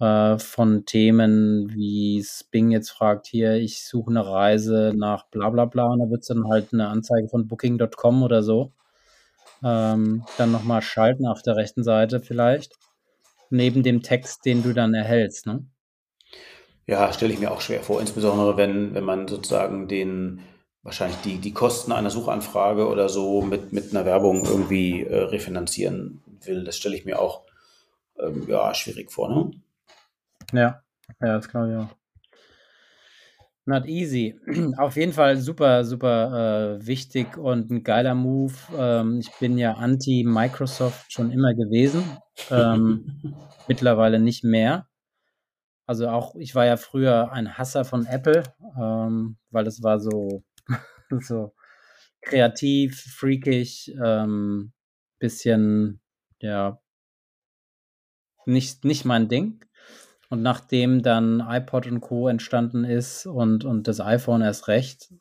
[0.00, 5.64] äh, von Themen, wie Sping jetzt fragt, hier, ich suche eine Reise nach bla bla
[5.64, 8.72] bla und da wird es dann halt eine Anzeige von Booking.com oder so.
[9.64, 12.74] Ähm, dann nochmal schalten auf der rechten Seite vielleicht,
[13.48, 15.46] neben dem Text, den du dann erhältst.
[15.46, 15.64] Ne?
[16.86, 20.42] Ja, stelle ich mir auch schwer vor, insbesondere wenn, wenn man sozusagen den
[20.82, 26.22] wahrscheinlich die, die Kosten einer Suchanfrage oder so mit, mit einer Werbung irgendwie äh, refinanzieren
[26.44, 26.62] will.
[26.62, 27.42] Das stelle ich mir auch
[28.20, 29.28] ähm, ja, schwierig vor.
[29.28, 29.50] Ne?
[30.52, 30.82] Ja,
[31.20, 31.96] ja, das glaube ich auch.
[33.68, 34.38] Not easy.
[34.78, 38.54] Auf jeden Fall super, super äh, wichtig und ein geiler Move.
[38.76, 42.04] Ähm, ich bin ja anti-Microsoft schon immer gewesen.
[42.50, 43.20] Ähm,
[43.68, 44.86] mittlerweile nicht mehr.
[45.86, 48.42] Also auch, ich war ja früher ein Hasser von Apple,
[48.80, 50.44] ähm, weil das war so,
[51.20, 51.52] so
[52.22, 54.72] kreativ, freakig, ähm,
[55.18, 56.00] bisschen,
[56.40, 56.80] ja,
[58.46, 59.65] nicht, nicht mein Ding.
[60.28, 62.28] Und nachdem dann iPod und Co.
[62.28, 65.12] entstanden ist und, und das iPhone erst recht,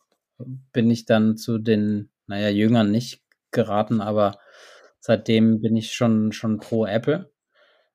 [0.74, 4.40] bin ich dann zu den, naja, Jüngern nicht geraten, aber
[5.00, 7.32] seitdem bin ich schon, schon pro Apple.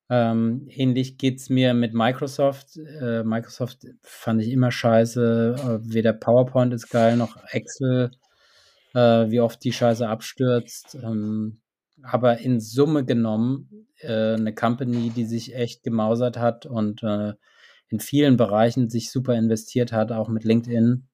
[0.08, 2.76] Ähm, ähnlich geht es mir mit Microsoft.
[2.76, 5.56] Äh, Microsoft fand ich immer scheiße.
[5.58, 8.10] Äh, weder PowerPoint ist geil, noch Excel,
[8.94, 10.96] äh, wie oft die Scheiße abstürzt.
[10.96, 11.60] Ähm,
[12.02, 17.34] aber in Summe genommen äh, eine Company, die sich echt gemausert hat und äh,
[17.88, 21.08] in vielen Bereichen sich super investiert hat, auch mit LinkedIn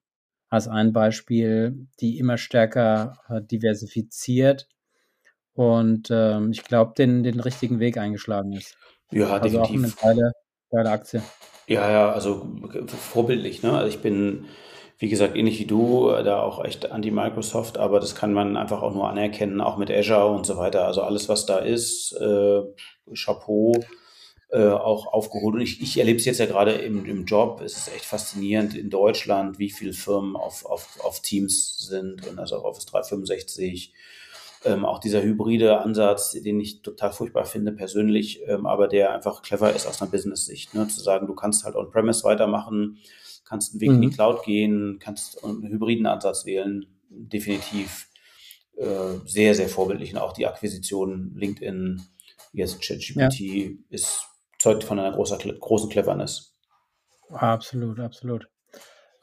[0.49, 4.67] als ein Beispiel, die immer stärker äh, diversifiziert
[5.53, 8.77] und ähm, ich glaube, den, den richtigen Weg eingeschlagen ist.
[9.11, 9.97] Ja, also definitiv.
[9.97, 10.31] auch eine geile,
[10.69, 11.23] geile Aktie.
[11.67, 12.47] Ja, ja, also
[12.87, 13.63] vorbildlich.
[13.63, 13.71] Ne?
[13.73, 14.45] Also ich bin
[14.99, 18.81] wie gesagt, ähnlich wie du, äh, da auch echt anti-Microsoft, aber das kann man einfach
[18.81, 20.85] auch nur anerkennen, auch mit Azure und so weiter.
[20.85, 22.61] Also alles, was da ist, äh,
[23.13, 23.73] Chapeau,
[24.49, 25.55] äh, auch aufgeholt.
[25.55, 27.61] Und ich, ich erlebe es jetzt ja gerade im, im Job.
[27.61, 32.39] Es ist echt faszinierend in Deutschland, wie viele Firmen auf, auf, auf Teams sind und
[32.39, 33.93] also auf Office 365.
[34.65, 39.43] Ähm, auch dieser hybride Ansatz, den ich total furchtbar finde persönlich, ähm, aber der einfach
[39.43, 40.73] clever ist aus einer Business-Sicht.
[40.73, 40.87] Ne?
[40.87, 42.97] Zu sagen, du kannst halt on-premise weitermachen,
[43.47, 43.95] kannst einen Weg mhm.
[43.95, 44.13] in die mhm.
[44.13, 46.85] Cloud gehen, kannst einen hybriden Ansatz wählen.
[47.09, 48.07] Definitiv
[48.77, 50.13] äh, sehr, sehr vorbildlich.
[50.13, 52.01] Und auch die Akquisition LinkedIn,
[52.53, 53.69] jetzt ChatGPT, ja.
[53.89, 54.27] ist,
[54.59, 56.55] zeugt von einer großer, großen Cleverness.
[57.29, 58.47] Absolut, absolut.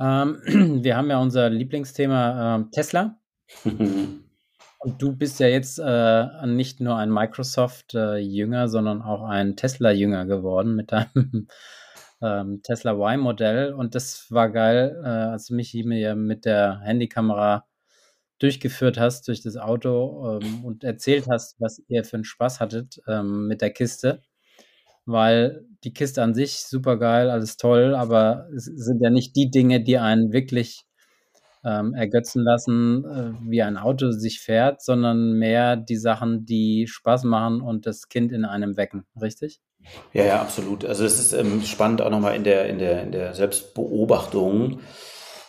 [0.01, 0.41] Ähm,
[0.83, 3.19] wir haben ja unser Lieblingsthema äh, Tesla.
[3.65, 10.27] Und du bist ja jetzt äh, nicht nur ein Microsoft-Jünger, äh, sondern auch ein Tesla-Jünger
[10.27, 11.49] geworden mit deinem
[12.25, 13.75] ähm, Tesla Y-Modell.
[13.75, 17.67] Und das war geil, äh, als du mich hier mit der Handykamera
[18.39, 23.01] durchgeführt hast durch das Auto ähm, und erzählt hast, was ihr für einen Spaß hattet
[23.07, 24.23] ähm, mit der Kiste.
[25.07, 29.51] Weil die Kiste an sich super geil, alles toll, aber es sind ja nicht die
[29.51, 30.85] Dinge, die einen wirklich
[31.65, 37.25] ähm, ergötzen lassen, äh, wie ein Auto sich fährt, sondern mehr die Sachen, die Spaß
[37.25, 39.61] machen und das Kind in einem wecken, richtig?
[40.13, 40.85] Ja, ja, absolut.
[40.85, 44.81] Also es ist ähm, spannend auch nochmal in der, in der, in der Selbstbeobachtung,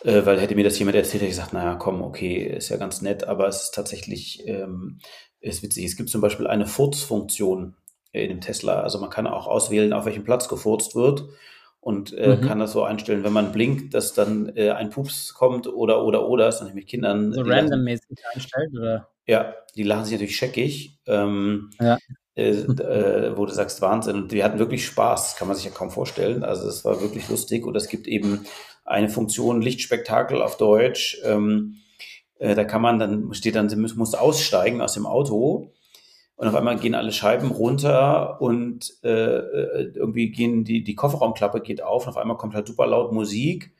[0.04, 2.76] äh, weil hätte mir das jemand erzählt, hätte ich gesagt, naja, komm, okay, ist ja
[2.76, 4.98] ganz nett, aber es ist tatsächlich, ähm,
[5.40, 5.84] ist witzig.
[5.84, 7.76] Es gibt zum Beispiel eine Furzfunktion
[8.12, 8.80] in dem Tesla.
[8.80, 11.24] Also man kann auch auswählen, auf welchem Platz gefurzt wird
[11.86, 12.40] und äh, mhm.
[12.40, 16.28] kann das so einstellen, wenn man blinkt, dass dann äh, ein Pups kommt oder, oder,
[16.28, 17.32] oder, ist natürlich mit Kindern.
[17.32, 19.08] So randommäßig einstellt, oder?
[19.26, 20.98] Ja, die lachen sich natürlich scheckig.
[21.06, 21.98] Ähm, ja.
[22.36, 24.16] Äh, äh, wo du sagst, Wahnsinn.
[24.16, 26.44] Und wir hatten wirklich Spaß, kann man sich ja kaum vorstellen.
[26.44, 28.44] Also es war wirklich lustig und es gibt eben
[28.84, 31.76] eine Funktion Lichtspektakel auf Deutsch, ähm,
[32.38, 35.72] Äh, da kann man dann, steht dann, sie muss, muss aussteigen aus dem Auto
[36.36, 41.62] und auf einmal gehen alle Scheiben runter und äh, äh, irgendwie gehen die, die Kofferraumklappe
[41.62, 43.72] geht auf und auf einmal kommt halt super laut Musik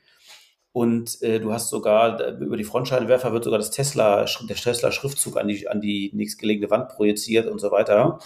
[0.77, 5.35] und äh, du hast sogar über die Frontscheinwerfer wird sogar das Tesla, der Tesla Schriftzug
[5.35, 8.19] an die, an die nächstgelegene Wand projiziert und so weiter.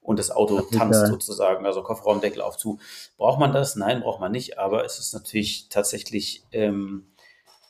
[0.00, 1.10] Und das Auto das tanzt geil.
[1.10, 2.78] sozusagen, also Kofferraumdeckel auf zu.
[3.16, 3.74] Braucht man das?
[3.74, 7.08] Nein, braucht man nicht, aber es ist natürlich tatsächlich ähm,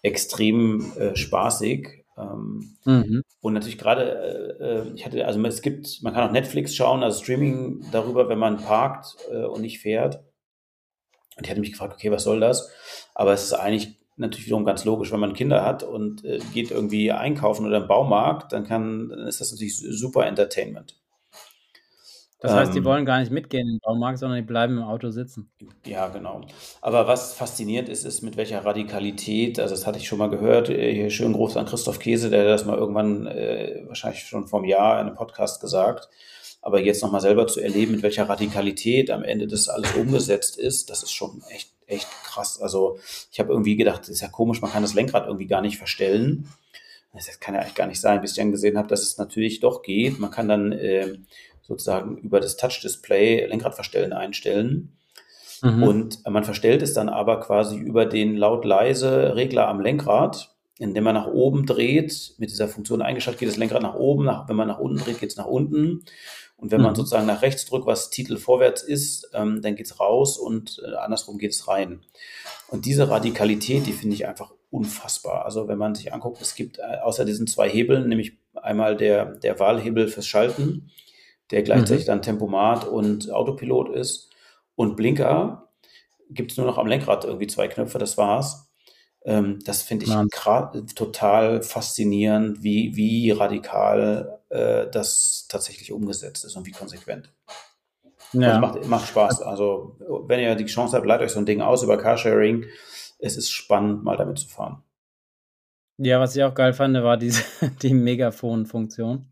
[0.03, 2.05] extrem äh, spaßig.
[2.19, 3.23] Ähm, mhm.
[3.41, 7.03] Und natürlich gerade, äh, äh, ich hatte, also es gibt, man kann auch Netflix schauen,
[7.03, 10.17] also Streaming darüber, wenn man parkt äh, und nicht fährt.
[11.39, 12.71] Und ich hatte mich gefragt, okay, was soll das?
[13.15, 16.71] Aber es ist eigentlich natürlich wiederum ganz logisch, wenn man Kinder hat und äh, geht
[16.71, 20.97] irgendwie einkaufen oder im Baumarkt, dann kann, dann ist das natürlich super Entertainment.
[22.41, 25.11] Das heißt, die ähm, wollen gar nicht mitgehen im Baumarkt, sondern die bleiben im Auto
[25.11, 25.51] sitzen.
[25.85, 26.43] Ja, genau.
[26.81, 30.69] Aber was faszinierend ist, ist mit welcher Radikalität, also das hatte ich schon mal gehört,
[30.69, 34.61] äh, hier schön groß an Christoph Käse, der das mal irgendwann, äh, wahrscheinlich schon vor
[34.61, 36.09] einem Jahr in einem Podcast gesagt,
[36.63, 40.91] aber jetzt nochmal selber zu erleben, mit welcher Radikalität am Ende das alles umgesetzt ist,
[40.91, 42.61] das ist schon echt, echt krass.
[42.61, 42.99] Also
[43.33, 45.79] ich habe irgendwie gedacht, das ist ja komisch, man kann das Lenkrad irgendwie gar nicht
[45.79, 46.49] verstellen.
[47.13, 49.61] Das kann ja eigentlich gar nicht sein, bis ich dann gesehen habe, dass es natürlich
[49.61, 50.19] doch geht.
[50.19, 51.19] Man kann dann äh,
[51.63, 54.97] sozusagen über das Touch-Display Lenkradverstellen einstellen.
[55.63, 55.83] Mhm.
[55.83, 61.15] Und man verstellt es dann aber quasi über den laut-leise Regler am Lenkrad, indem man
[61.15, 62.35] nach oben dreht.
[62.39, 64.25] Mit dieser Funktion eingeschaltet geht das Lenkrad nach oben.
[64.25, 66.05] Nach, wenn man nach unten dreht, geht es nach unten.
[66.59, 66.87] Und wenn mhm.
[66.87, 70.83] man sozusagen nach rechts drückt, was Titel vorwärts ist, ähm, dann geht es raus und
[70.85, 72.03] äh, andersrum geht es rein.
[72.69, 75.47] Und diese Radikalität, die finde ich einfach unfassbar.
[75.47, 79.37] Also wenn man sich anguckt, es gibt äh, außer diesen zwei Hebeln, nämlich einmal der,
[79.37, 80.91] der Wahlhebel fürs Schalten
[81.51, 82.09] der gleichzeitig mhm.
[82.09, 84.31] dann Tempomat und Autopilot ist.
[84.75, 85.71] Und Blinker
[86.31, 88.71] gibt es nur noch am Lenkrad irgendwie zwei Knöpfe, das war's.
[89.25, 96.67] Ähm, das finde ich total faszinierend, wie, wie radikal äh, das tatsächlich umgesetzt ist und
[96.67, 97.33] wie konsequent.
[98.33, 98.49] Ja.
[98.49, 99.43] Also macht, macht Spaß.
[99.43, 102.67] Also, wenn ihr die Chance habt, leitet euch so ein Ding aus über Carsharing.
[103.19, 104.83] Es ist spannend, mal damit zu fahren.
[105.97, 107.43] Ja, was ich auch geil fand, war diese,
[107.83, 109.29] die Megafon-Funktion.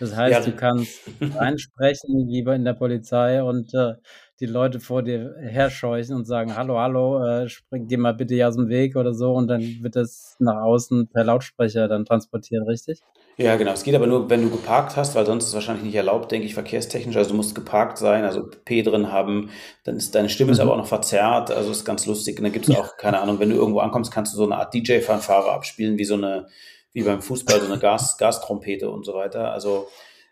[0.00, 0.52] Das heißt, ja.
[0.52, 3.94] du kannst reinsprechen, wie in der Polizei, und äh,
[4.40, 8.48] die Leute vor dir herscheuchen und sagen, hallo, hallo, äh, spring, geh mal bitte hier
[8.48, 12.66] aus dem Weg oder so, und dann wird das nach außen per Lautsprecher dann transportiert,
[12.66, 13.00] richtig?
[13.36, 13.72] Ja, genau.
[13.72, 16.30] Es geht aber nur, wenn du geparkt hast, weil sonst ist es wahrscheinlich nicht erlaubt,
[16.30, 17.16] denke ich, verkehrstechnisch.
[17.16, 19.50] Also du musst geparkt sein, also P drin haben,
[19.82, 20.52] dann ist deine Stimme mhm.
[20.52, 22.38] ist aber auch noch verzerrt, also ist ganz lustig.
[22.38, 24.56] Und dann gibt es auch, keine Ahnung, wenn du irgendwo ankommst, kannst du so eine
[24.56, 26.46] Art DJ-Fanfare abspielen, wie so eine
[26.92, 29.52] wie beim Fußball, so eine Gas, Gastrompete und so weiter.
[29.52, 29.88] Also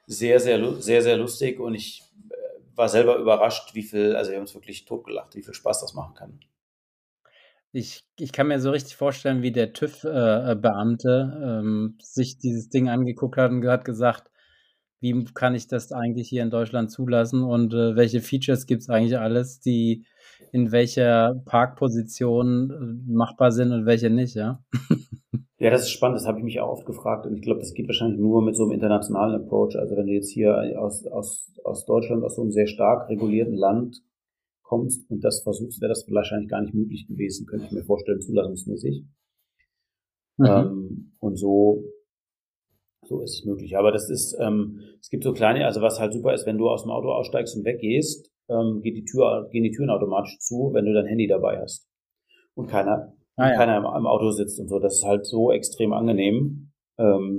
[0.07, 2.03] sehr, sehr, sehr, sehr lustig und ich
[2.75, 5.95] war selber überrascht, wie viel, also wir haben uns wirklich totgelacht, wie viel Spaß das
[5.95, 6.41] machen kann.
[7.73, 12.91] Ich, ich kann mir so richtig vorstellen, wie der TÜV-Beamte äh, ähm, sich dieses Ding
[12.91, 14.31] angeguckt hat und hat gesagt,
[15.01, 18.91] wie kann ich das eigentlich hier in Deutschland zulassen und äh, welche Features gibt es
[18.91, 20.05] eigentlich alles, die
[20.53, 24.63] in welcher Parkposition äh, machbar sind und welche nicht, ja?
[25.63, 27.73] Ja, das ist spannend, das habe ich mich auch oft gefragt und ich glaube, das
[27.73, 29.77] geht wahrscheinlich nur mit so einem internationalen Approach.
[29.77, 33.55] Also wenn du jetzt hier aus, aus, aus Deutschland, aus so einem sehr stark regulierten
[33.55, 34.03] Land
[34.63, 38.21] kommst und das versuchst, wäre das wahrscheinlich gar nicht möglich gewesen, könnte ich mir vorstellen,
[38.21, 39.05] zulassungsmäßig.
[40.39, 40.47] Mhm.
[40.47, 41.85] Ähm, und so,
[43.05, 43.77] so ist es möglich.
[43.77, 46.71] Aber das ist, ähm, es gibt so kleine, also was halt super ist, wenn du
[46.71, 50.71] aus dem Auto aussteigst und weggehst, ähm, geht die Tür, gehen die Türen automatisch zu,
[50.73, 51.89] wenn du dein Handy dabei hast.
[52.55, 53.57] Und keiner ah, ja.
[53.57, 54.79] keiner im, im, Auto sitzt und so.
[54.79, 56.73] Das ist halt so extrem angenehm.
[56.99, 57.39] Ähm,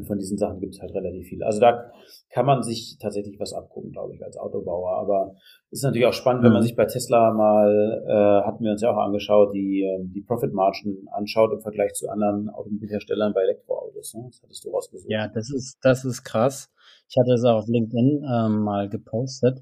[0.00, 1.44] und von diesen Sachen gibt es halt relativ viele.
[1.44, 1.90] Also da
[2.30, 4.96] kann man sich tatsächlich was abgucken, glaube ich, als Autobauer.
[4.98, 5.34] Aber
[5.70, 6.66] ist natürlich auch spannend, wenn man mhm.
[6.66, 10.54] sich bei Tesla mal, äh, hatten wir uns ja auch angeschaut, die, ähm, die Profit
[10.54, 14.14] Margin anschaut im Vergleich zu anderen Automobilherstellern bei Elektroautos.
[14.14, 14.24] Ne?
[14.26, 15.10] Das hattest du rausgesucht.
[15.10, 16.70] Ja, das ist, das ist krass.
[17.08, 19.60] Ich hatte es auch auf LinkedIn ähm, mal gepostet.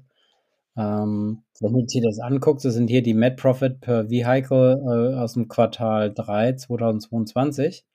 [0.79, 5.19] Ähm, wenn du dir das anguckst, das sind hier die Net Profit per Vehicle äh,
[5.19, 7.85] aus dem Quartal 3 2022.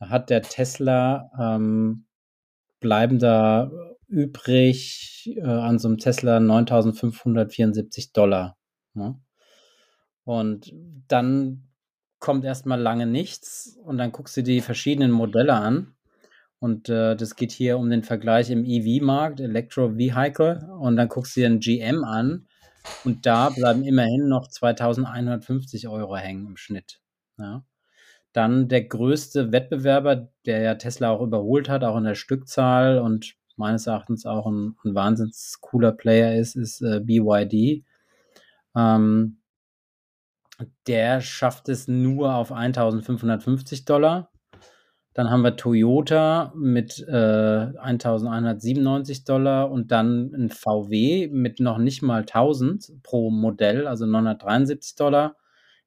[0.00, 2.06] Da hat der Tesla ähm,
[2.80, 3.70] bleibender
[4.08, 8.56] übrig äh, an so einem Tesla 9.574 Dollar.
[8.94, 9.20] Ne?
[10.24, 10.72] Und
[11.06, 11.68] dann
[12.18, 15.94] kommt erstmal lange nichts und dann guckst du die verschiedenen Modelle an
[16.60, 20.68] und äh, das geht hier um den Vergleich im EV-Markt, Electro Vehicle.
[20.78, 22.46] Und dann guckst du dir einen GM an
[23.04, 27.00] und da bleiben immerhin noch 2150 Euro hängen im Schnitt.
[27.38, 27.64] Ja.
[28.34, 33.34] Dann der größte Wettbewerber, der ja Tesla auch überholt hat, auch in der Stückzahl und
[33.56, 37.84] meines Erachtens auch ein, ein wahnsinns cooler Player ist, ist äh, BYD.
[38.76, 39.38] Ähm,
[40.86, 44.29] der schafft es nur auf 1550 Dollar
[45.12, 52.02] Dann haben wir Toyota mit äh, 1197 Dollar und dann ein VW mit noch nicht
[52.02, 55.36] mal 1000 pro Modell, also 973 Dollar.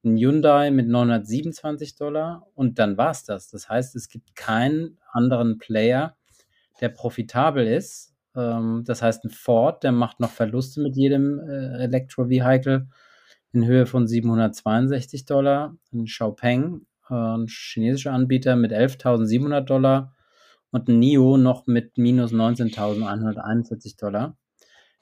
[0.03, 3.49] Ein Hyundai mit 927 Dollar und dann war es das.
[3.49, 6.17] Das heißt, es gibt keinen anderen Player,
[6.81, 8.13] der profitabel ist.
[8.35, 12.89] Ähm, das heißt, ein Ford, der macht noch Verluste mit jedem äh, Electro-Vehicle
[13.53, 15.77] in Höhe von 762 Dollar.
[15.93, 20.13] Ein Xiaopeng ein chinesischer Anbieter mit 11.700 Dollar
[20.71, 24.37] und ein NIO noch mit minus 19.141 Dollar.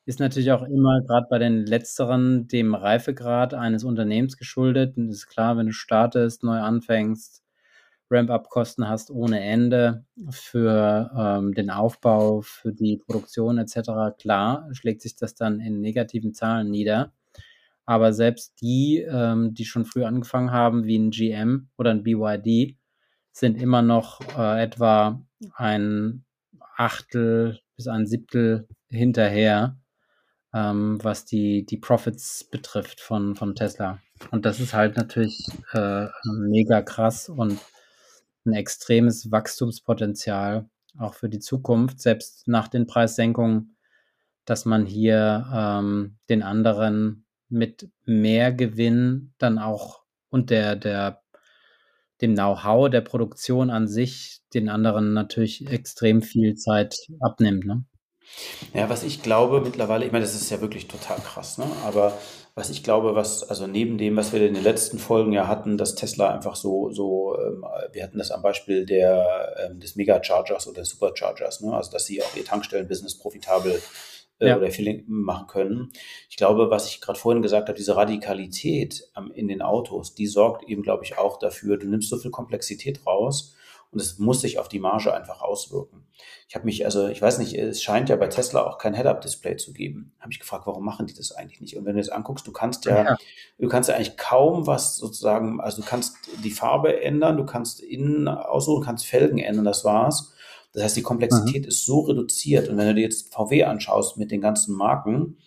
[0.05, 4.97] Ist natürlich auch immer gerade bei den letzteren dem Reifegrad eines Unternehmens geschuldet.
[4.97, 7.43] Und ist klar, wenn du startest, neu anfängst,
[8.12, 14.18] Ramp-up-Kosten hast ohne Ende für ähm, den Aufbau, für die Produktion etc.
[14.20, 17.14] Klar, schlägt sich das dann in negativen Zahlen nieder.
[17.86, 22.78] Aber selbst die, ähm, die schon früh angefangen haben, wie ein GM oder ein BYD,
[23.32, 25.22] sind immer noch äh, etwa
[25.56, 26.26] ein
[26.78, 29.80] Achtel bis ein Siebtel hinterher,
[30.54, 34.00] ähm, was die, die Profits betrifft von, von Tesla.
[34.32, 37.60] Und das ist halt natürlich äh, mega krass und
[38.46, 43.78] ein extremes Wachstumspotenzial auch für die Zukunft, selbst nach den Preissenkungen,
[44.46, 51.22] dass man hier ähm, den anderen mit mehr Gewinn dann auch und der, der,
[52.22, 57.66] dem Know-how der Produktion an sich den anderen natürlich extrem viel Zeit abnimmt.
[57.66, 57.86] Ne?
[58.74, 61.66] Ja, was ich glaube mittlerweile, ich meine, das ist ja wirklich total krass, ne?
[61.84, 62.18] aber
[62.54, 65.78] was ich glaube, was, also neben dem, was wir in den letzten Folgen ja hatten,
[65.78, 70.68] dass Tesla einfach so, so, ähm, wir hatten das am Beispiel der, ähm, des Megachargers
[70.68, 71.74] oder Superchargers, ne?
[71.74, 73.82] also dass sie auch ihr Tankstellenbusiness profitabel
[74.48, 74.58] ja.
[74.58, 75.92] oder Feeling machen können.
[76.30, 80.28] Ich glaube, was ich gerade vorhin gesagt habe, diese Radikalität ähm, in den Autos, die
[80.28, 83.56] sorgt eben, glaube ich, auch dafür, du nimmst so viel Komplexität raus
[83.92, 86.08] und es muss sich auf die Marge einfach auswirken.
[86.48, 89.58] Ich habe mich, also ich weiß nicht, es scheint ja bei Tesla auch kein Head-Up-Display
[89.58, 90.14] zu geben.
[90.20, 91.78] Habe ich gefragt, warum machen die das eigentlich nicht?
[91.78, 93.18] Und wenn du das anguckst, du kannst ja, ja,
[93.60, 97.82] du kannst ja eigentlich kaum was sozusagen, also du kannst die Farbe ändern, du kannst
[97.82, 100.34] innen aussuchen, kannst Felgen ändern, das war's.
[100.74, 101.67] Das heißt, die Komplexität mhm.
[101.67, 102.69] ist so reduziert.
[102.69, 105.38] Und wenn du dir jetzt VW anschaust mit den ganzen Marken,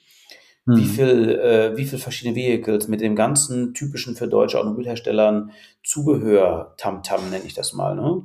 [0.65, 0.77] mhm.
[0.77, 5.53] wie viel, äh, wie viel verschiedene Vehicles mit dem ganzen typischen für deutsche Automobilherstellern
[5.83, 8.25] Zubehör, Tamtam nenne ich das mal, ne?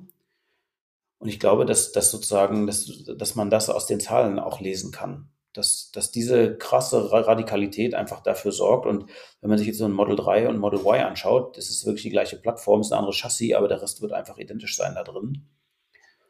[1.19, 4.91] Und ich glaube, dass, dass sozusagen, dass, dass man das aus den Zahlen auch lesen
[4.91, 5.29] kann.
[5.51, 8.85] Dass, dass diese krasse Radikalität einfach dafür sorgt.
[8.85, 9.05] Und
[9.41, 12.03] wenn man sich jetzt so ein Model 3 und Model Y anschaut, das ist wirklich
[12.03, 15.03] die gleiche Plattform, ist ein anderes Chassis, aber der Rest wird einfach identisch sein da
[15.03, 15.45] drin.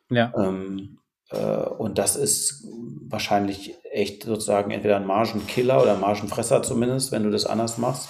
[0.09, 0.33] Ja.
[0.37, 0.99] Ähm,
[1.29, 2.65] äh, und das ist
[3.07, 8.09] wahrscheinlich echt sozusagen entweder ein Margenkiller oder Margenfresser zumindest, wenn du das anders machst.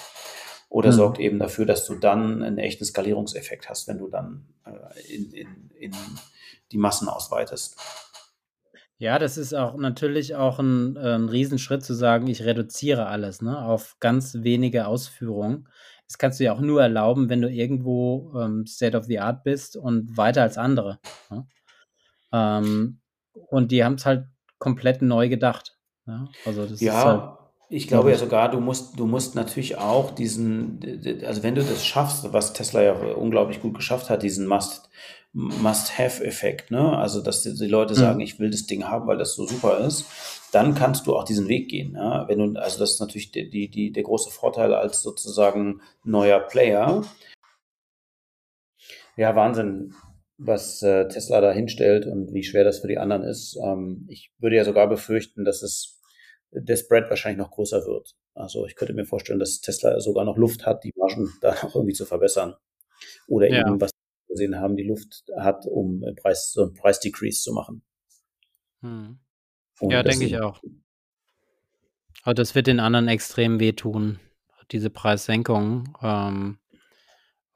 [0.69, 0.95] Oder mhm.
[0.95, 5.31] sorgt eben dafür, dass du dann einen echten Skalierungseffekt hast, wenn du dann äh, in,
[5.31, 5.91] in, in
[6.71, 7.75] die Massen ausweitest.
[8.99, 13.57] Ja, das ist auch natürlich auch ein, ein Riesenschritt zu sagen, ich reduziere alles ne,
[13.57, 15.69] auf ganz wenige Ausführungen.
[16.05, 19.43] Das kannst du ja auch nur erlauben, wenn du irgendwo ähm, State of the Art
[19.43, 20.99] bist und weiter als andere.
[21.29, 21.47] Ne?
[22.31, 23.01] Ähm,
[23.49, 24.27] und die haben es halt
[24.57, 25.77] komplett neu gedacht.
[26.05, 29.77] Ja, also das ja, ist halt, ich glaube ja sogar, du musst, du musst natürlich
[29.77, 30.79] auch diesen,
[31.25, 34.89] also wenn du das schaffst, was Tesla ja unglaublich gut geschafft hat, diesen Must,
[35.33, 36.97] Must-Have-Effekt, ne?
[36.97, 37.97] Also, dass die, die Leute mhm.
[37.97, 38.23] sagen, mhm.
[38.23, 40.05] ich will das Ding haben, weil das so super ist,
[40.51, 41.93] dann kannst du auch diesen Weg gehen.
[41.93, 42.27] Ja?
[42.27, 46.39] Wenn du, also das ist natürlich die, die, die, der große Vorteil als sozusagen neuer
[46.39, 47.03] Player.
[49.15, 49.93] Ja, Wahnsinn
[50.39, 53.59] was äh, Tesla da hinstellt und wie schwer das für die anderen ist.
[53.61, 56.01] Ähm, ich würde ja sogar befürchten, dass es
[56.51, 58.15] der Spread wahrscheinlich noch größer wird.
[58.33, 61.75] Also ich könnte mir vorstellen, dass Tesla sogar noch Luft hat, die Margen da noch
[61.75, 62.55] irgendwie zu verbessern.
[63.27, 63.59] Oder ja.
[63.59, 67.83] eben, was wir gesehen haben, die Luft hat, um Preis, so einen Preisdecrease zu machen.
[68.81, 69.19] Hm.
[69.81, 70.61] Ja, denke ich auch.
[72.23, 74.19] Aber das wird den anderen extrem wehtun,
[74.71, 75.97] diese Preissenkung.
[76.01, 76.59] Ähm,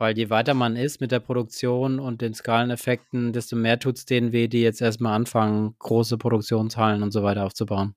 [0.04, 4.06] weil je weiter man ist mit der Produktion und den Skaleneffekten, desto mehr tut es
[4.06, 7.96] denen weh, die jetzt erstmal anfangen, große Produktionshallen und so weiter aufzubauen.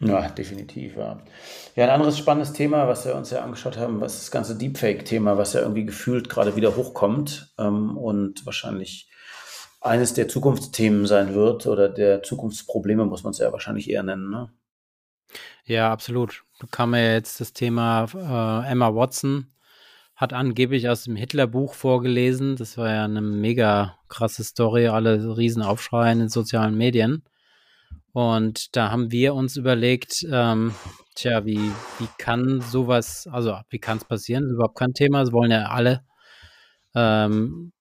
[0.00, 0.96] Ja, definitiv.
[0.96, 1.22] Ja.
[1.76, 5.38] ja, ein anderes spannendes Thema, was wir uns ja angeschaut haben, was das ganze Deepfake-Thema,
[5.38, 9.08] was ja irgendwie gefühlt gerade wieder hochkommt ähm, und wahrscheinlich
[9.80, 14.30] eines der Zukunftsthemen sein wird oder der Zukunftsprobleme, muss man es ja wahrscheinlich eher nennen.
[14.30, 14.50] Ne?
[15.64, 16.42] Ja, absolut.
[16.58, 19.46] Da kam ja jetzt das Thema äh, Emma Watson,
[20.22, 22.54] hat angeblich aus dem Hitler-Buch vorgelesen.
[22.54, 27.24] Das war ja eine mega krasse Story, alle Riesenaufschreien in sozialen Medien.
[28.12, 30.72] Und da haben wir uns überlegt, ähm,
[31.16, 34.44] tja, wie, wie kann sowas, also wie kann es passieren?
[34.44, 36.04] Das ist überhaupt kein Thema, das wollen ja alle.
[36.94, 37.72] Ähm,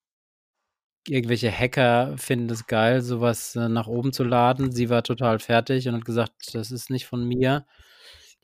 [1.08, 4.72] irgendwelche Hacker finden es geil, sowas äh, nach oben zu laden.
[4.72, 7.68] Sie war total fertig und hat gesagt, das ist nicht von mir.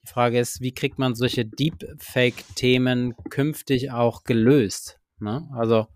[0.08, 5.00] Frage ist, wie kriegt man solche Deepfake-Themen künftig auch gelöst?
[5.20, 5.48] Ne?
[5.54, 5.88] Also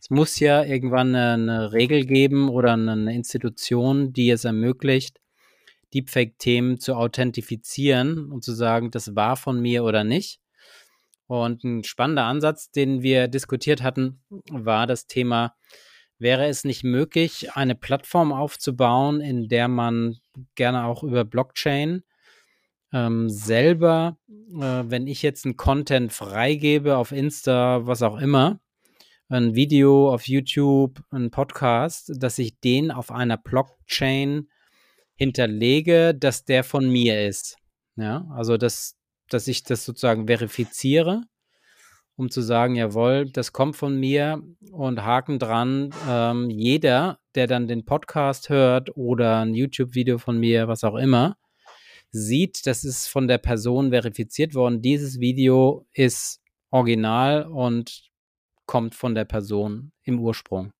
[0.00, 5.18] es muss ja irgendwann eine, eine Regel geben oder eine Institution, die es ermöglicht,
[5.94, 10.40] Deepfake-Themen zu authentifizieren und zu sagen, das war von mir oder nicht.
[11.26, 15.56] Und ein spannender Ansatz, den wir diskutiert hatten, war das Thema,
[16.18, 20.18] wäre es nicht möglich, eine Plattform aufzubauen, in der man
[20.54, 22.04] gerne auch über Blockchain
[22.92, 28.60] ähm, selber, äh, wenn ich jetzt einen Content freigebe auf Insta, was auch immer,
[29.28, 34.48] ein Video auf YouTube, ein Podcast, dass ich den auf einer Blockchain
[35.16, 37.56] hinterlege, dass der von mir ist.
[37.96, 38.96] Ja, also dass,
[39.28, 41.22] dass ich das sozusagen verifiziere,
[42.14, 47.66] um zu sagen, jawohl, das kommt von mir und Haken dran, ähm, jeder, der dann
[47.66, 51.36] den Podcast hört oder ein YouTube-Video von mir, was auch immer,
[52.16, 54.82] sieht, das ist von der Person verifiziert worden.
[54.82, 56.40] Dieses Video ist
[56.70, 58.10] original und
[58.66, 60.72] kommt von der Person im Ursprung.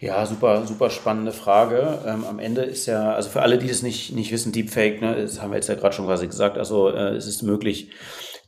[0.00, 2.00] Ja, super, super spannende Frage.
[2.06, 5.16] Ähm, am Ende ist ja, also für alle, die das nicht, nicht wissen, Deepfake, ne,
[5.16, 7.90] das haben wir jetzt ja gerade schon quasi gesagt, also äh, es ist möglich,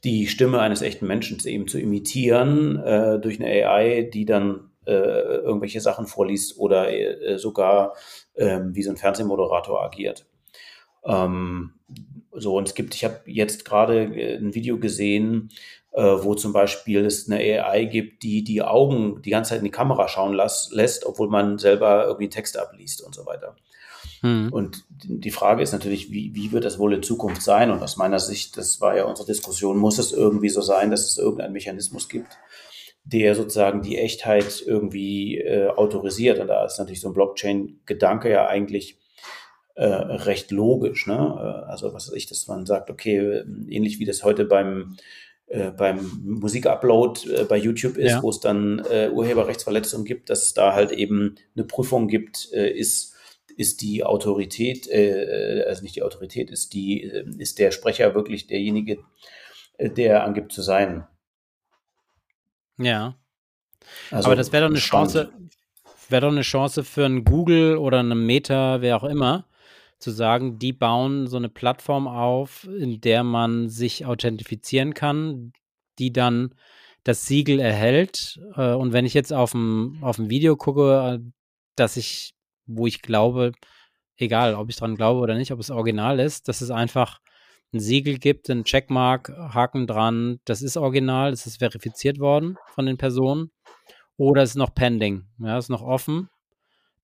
[0.05, 4.93] die Stimme eines echten Menschen eben zu imitieren äh, durch eine AI, die dann äh,
[4.93, 7.95] irgendwelche Sachen vorliest oder äh, sogar
[8.37, 10.28] ähm, wie so ein Fernsehmoderator agiert.
[11.05, 11.75] Ähm,
[12.33, 15.51] so, und es gibt, ich habe jetzt gerade äh, ein Video gesehen,
[15.93, 19.65] äh, wo zum Beispiel es eine AI gibt, die die Augen die ganze Zeit in
[19.65, 23.57] die Kamera schauen las, lässt, obwohl man selber irgendwie Text abliest und so weiter.
[24.21, 24.53] Hm.
[24.53, 27.71] Und die Frage ist natürlich, wie, wie wird das wohl in Zukunft sein?
[27.71, 31.05] Und aus meiner Sicht, das war ja unsere Diskussion, muss es irgendwie so sein, dass
[31.05, 32.37] es irgendeinen Mechanismus gibt,
[33.05, 36.41] der sozusagen die Echtheit irgendwie äh, autorisiert.
[36.41, 38.99] Und da ist natürlich so ein Blockchain-Gedanke ja eigentlich
[39.79, 41.07] äh, recht logisch.
[41.07, 41.15] Ne?
[41.15, 44.97] Äh, also was weiß ich, dass man sagt, okay, ähnlich wie das heute beim
[45.47, 48.23] äh, beim Musikupload äh, bei YouTube ist, ja.
[48.23, 52.71] wo es dann äh, Urheberrechtsverletzungen gibt, dass es da halt eben eine Prüfung gibt, äh,
[52.71, 53.15] ist
[53.57, 57.03] ist die Autorität, äh, also nicht die Autorität, ist die,
[57.39, 58.99] ist der Sprecher wirklich derjenige,
[59.81, 61.09] der angibt zu sein.
[62.79, 63.17] Ja.
[64.13, 65.13] Also Aber das wäre doch eine spannend.
[65.13, 65.33] Chance,
[66.09, 69.48] wäre doch eine Chance für ein Google oder eine Meta, wer auch immer,
[69.99, 75.53] zu sagen, die bauen so eine Plattform auf, in der man sich authentifizieren kann,
[75.99, 76.55] die dann
[77.05, 78.41] das Siegel erhält.
[78.57, 81.31] Äh, und wenn ich jetzt auf dem, auf dem Video gucke, äh,
[81.77, 82.35] dass ich
[82.69, 83.53] wo ich glaube,
[84.17, 87.21] egal ob ich dran glaube oder nicht, ob es original ist, dass es einfach
[87.73, 92.87] ein Siegel gibt, ein Checkmark, Haken dran, das ist original, es ist verifiziert worden von
[92.87, 93.51] den Personen
[94.17, 96.29] oder es ist noch pending, ja, ist noch offen,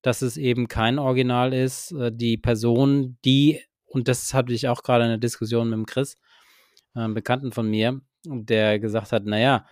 [0.05, 1.91] dass es eben kein Original ist.
[1.91, 5.85] Äh, die Person, die, und das hatte ich auch gerade in der Diskussion mit dem
[5.85, 6.17] Chris,
[6.93, 9.65] einem Bekannten von mir, der gesagt hat, naja,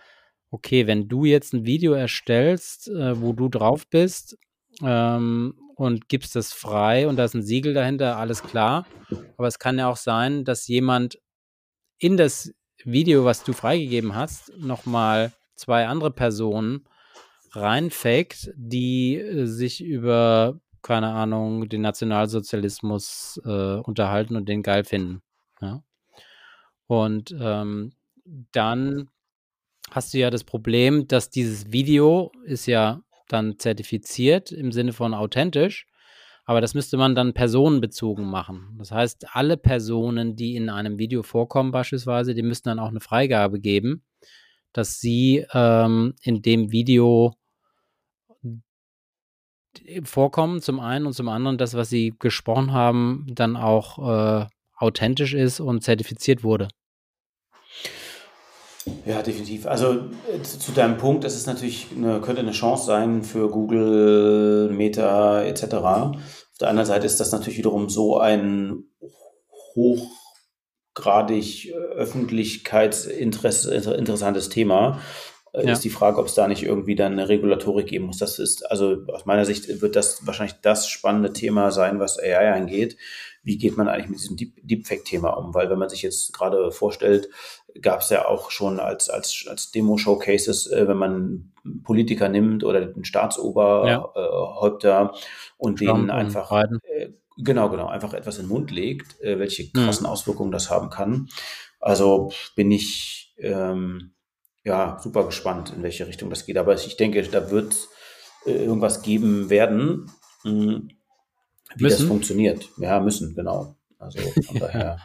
[0.50, 4.36] okay, wenn du jetzt ein Video erstellst, äh, wo du drauf bist,
[4.82, 8.86] ähm, und gibst das frei und da ist ein Siegel dahinter, alles klar.
[9.36, 11.18] Aber es kann ja auch sein, dass jemand
[11.98, 12.52] in das
[12.84, 16.84] Video, was du freigegeben hast, nochmal zwei andere Personen
[17.56, 25.22] reinfakt, die äh, sich über, keine Ahnung, den Nationalsozialismus äh, unterhalten und den geil finden.
[25.60, 25.82] Ja?
[26.86, 27.92] Und ähm,
[28.52, 29.08] dann
[29.90, 35.14] hast du ja das Problem, dass dieses Video ist ja dann zertifiziert im Sinne von
[35.14, 35.86] authentisch.
[36.46, 38.76] Aber das müsste man dann personenbezogen machen.
[38.78, 43.00] Das heißt, alle Personen, die in einem Video vorkommen beispielsweise, die müssten dann auch eine
[43.00, 44.02] Freigabe geben,
[44.74, 47.34] dass sie ähm, in dem Video
[50.04, 54.46] vorkommen, zum einen und zum anderen, das, was sie gesprochen haben, dann auch äh,
[54.76, 56.68] authentisch ist und zertifiziert wurde.
[59.06, 59.66] Ja, definitiv.
[59.66, 64.68] Also äh, zu deinem Punkt, das ist natürlich eine, könnte eine Chance sein für Google,
[64.70, 65.74] Meta etc.
[65.74, 66.16] Auf
[66.60, 68.84] der anderen Seite ist das natürlich wiederum so ein
[69.74, 75.00] hochgradig öffentlichkeitsinteressantes Thema.
[75.54, 75.72] Äh, ja.
[75.72, 78.18] Ist die Frage, ob es da nicht irgendwie dann eine Regulatorik geben muss.
[78.18, 82.52] Das ist, also aus meiner Sicht wird das wahrscheinlich das spannende Thema sein, was AI
[82.52, 82.96] angeht
[83.44, 85.54] wie geht man eigentlich mit diesem Deep, Deepfake-Thema um?
[85.54, 87.28] Weil wenn man sich jetzt gerade vorstellt,
[87.80, 91.52] gab es ja auch schon als, als, als Demo-Showcases, äh, wenn man
[91.84, 95.04] Politiker nimmt oder den Staatsoberhäupter ja.
[95.06, 95.18] äh,
[95.58, 99.64] und Trump denen einfach, äh, genau, genau, einfach etwas in den Mund legt, äh, welche
[99.64, 99.72] hm.
[99.72, 100.12] krassen mhm.
[100.12, 101.28] Auswirkungen das haben kann.
[101.80, 104.13] Also bin ich ähm,
[104.64, 106.56] ja super gespannt, in welche Richtung das geht.
[106.56, 107.74] Aber ich denke, da wird
[108.46, 110.10] äh, irgendwas geben werden,
[110.44, 110.88] mh, hm,
[111.76, 111.98] wie müssen.
[111.98, 112.68] das funktioniert.
[112.78, 113.76] Ja, müssen, genau.
[113.98, 114.98] Also von daher.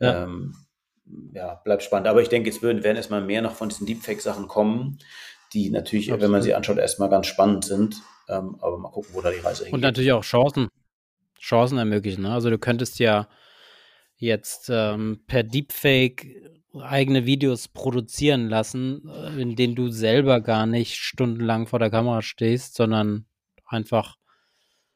[0.00, 0.24] ja.
[0.24, 0.54] Ähm,
[1.34, 2.08] ja, bleibt spannend.
[2.08, 4.98] Aber ich denke, es werden, werden erstmal mehr noch von diesen Deepfake-Sachen kommen,
[5.52, 6.22] die natürlich, Absolut.
[6.22, 7.96] wenn man sie anschaut, erstmal ganz spannend sind.
[8.28, 9.74] Ähm, aber mal gucken, wo da die Reise hingeht.
[9.74, 10.68] Und natürlich auch Chancen,
[11.38, 12.22] Chancen ermöglichen.
[12.22, 12.32] Ne?
[12.32, 13.28] Also du könntest ja
[14.16, 20.96] jetzt ähm, per Deepfake eigene Videos produzieren lassen, äh, in denen du selber gar nicht
[20.96, 23.26] stundenlang vor der Kamera stehst, sondern
[23.66, 24.16] einfach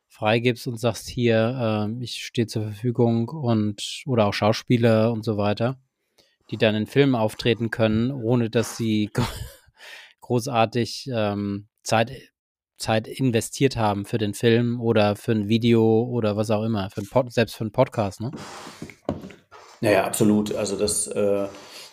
[0.09, 5.37] freigibst und sagst hier, äh, ich stehe zur Verfügung und oder auch Schauspieler und so
[5.37, 5.81] weiter,
[6.51, 9.11] die dann in Filmen auftreten können, ohne dass sie
[10.21, 12.13] großartig ähm, Zeit
[12.77, 17.03] Zeit investiert haben für den Film oder für ein Video oder was auch immer, für
[17.03, 18.33] Pod, selbst für einen Podcast, ne?
[19.85, 20.55] Naja, absolut.
[20.55, 21.47] Also das, äh,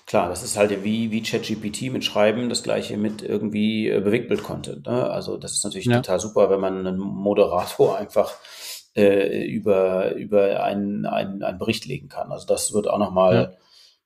[0.05, 4.87] klar, das ist halt wie, wie ChatGPT mit Schreiben, das gleiche mit irgendwie äh, Bewegtbild-Content.
[4.87, 5.09] Ne?
[5.09, 5.97] Also das ist natürlich ja.
[5.97, 8.33] total super, wenn man einen Moderator einfach
[8.95, 12.31] äh, über, über einen, einen, einen Bericht legen kann.
[12.31, 13.57] Also das wird auch nochmal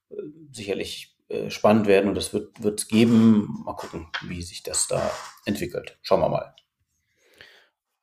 [0.10, 0.18] ja.
[0.18, 0.22] Äh,
[0.52, 3.64] sicherlich äh, spannend werden und das wird es geben.
[3.66, 5.12] Mal gucken, wie sich das da
[5.46, 6.00] entwickelt.
[6.02, 6.56] Schauen wir mal.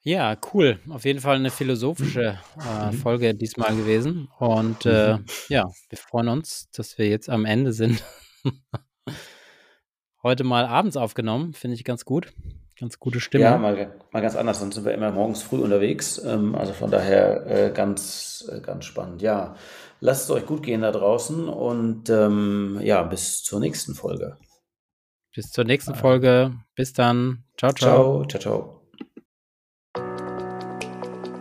[0.05, 0.81] Ja, cool.
[0.89, 2.93] Auf jeden Fall eine philosophische äh, mhm.
[2.93, 4.29] Folge diesmal gewesen.
[4.39, 5.27] Und äh, mhm.
[5.49, 8.03] ja, wir freuen uns, dass wir jetzt am Ende sind.
[10.23, 12.33] Heute mal abends aufgenommen, finde ich ganz gut.
[12.79, 13.45] Ganz gute Stimme.
[13.45, 14.59] Ja, mal, mal ganz anders.
[14.59, 16.21] Sonst sind wir immer morgens früh unterwegs.
[16.25, 19.23] Ähm, also von daher äh, ganz, äh, ganz spannend.
[19.23, 19.55] Ja,
[20.01, 24.37] lasst es euch gut gehen da draußen und ähm, ja, bis zur nächsten Folge.
[25.35, 26.53] Bis zur nächsten Folge.
[26.75, 27.45] Bis dann.
[27.57, 28.25] Ciao, ciao.
[28.25, 28.82] Ciao, ciao, ciao.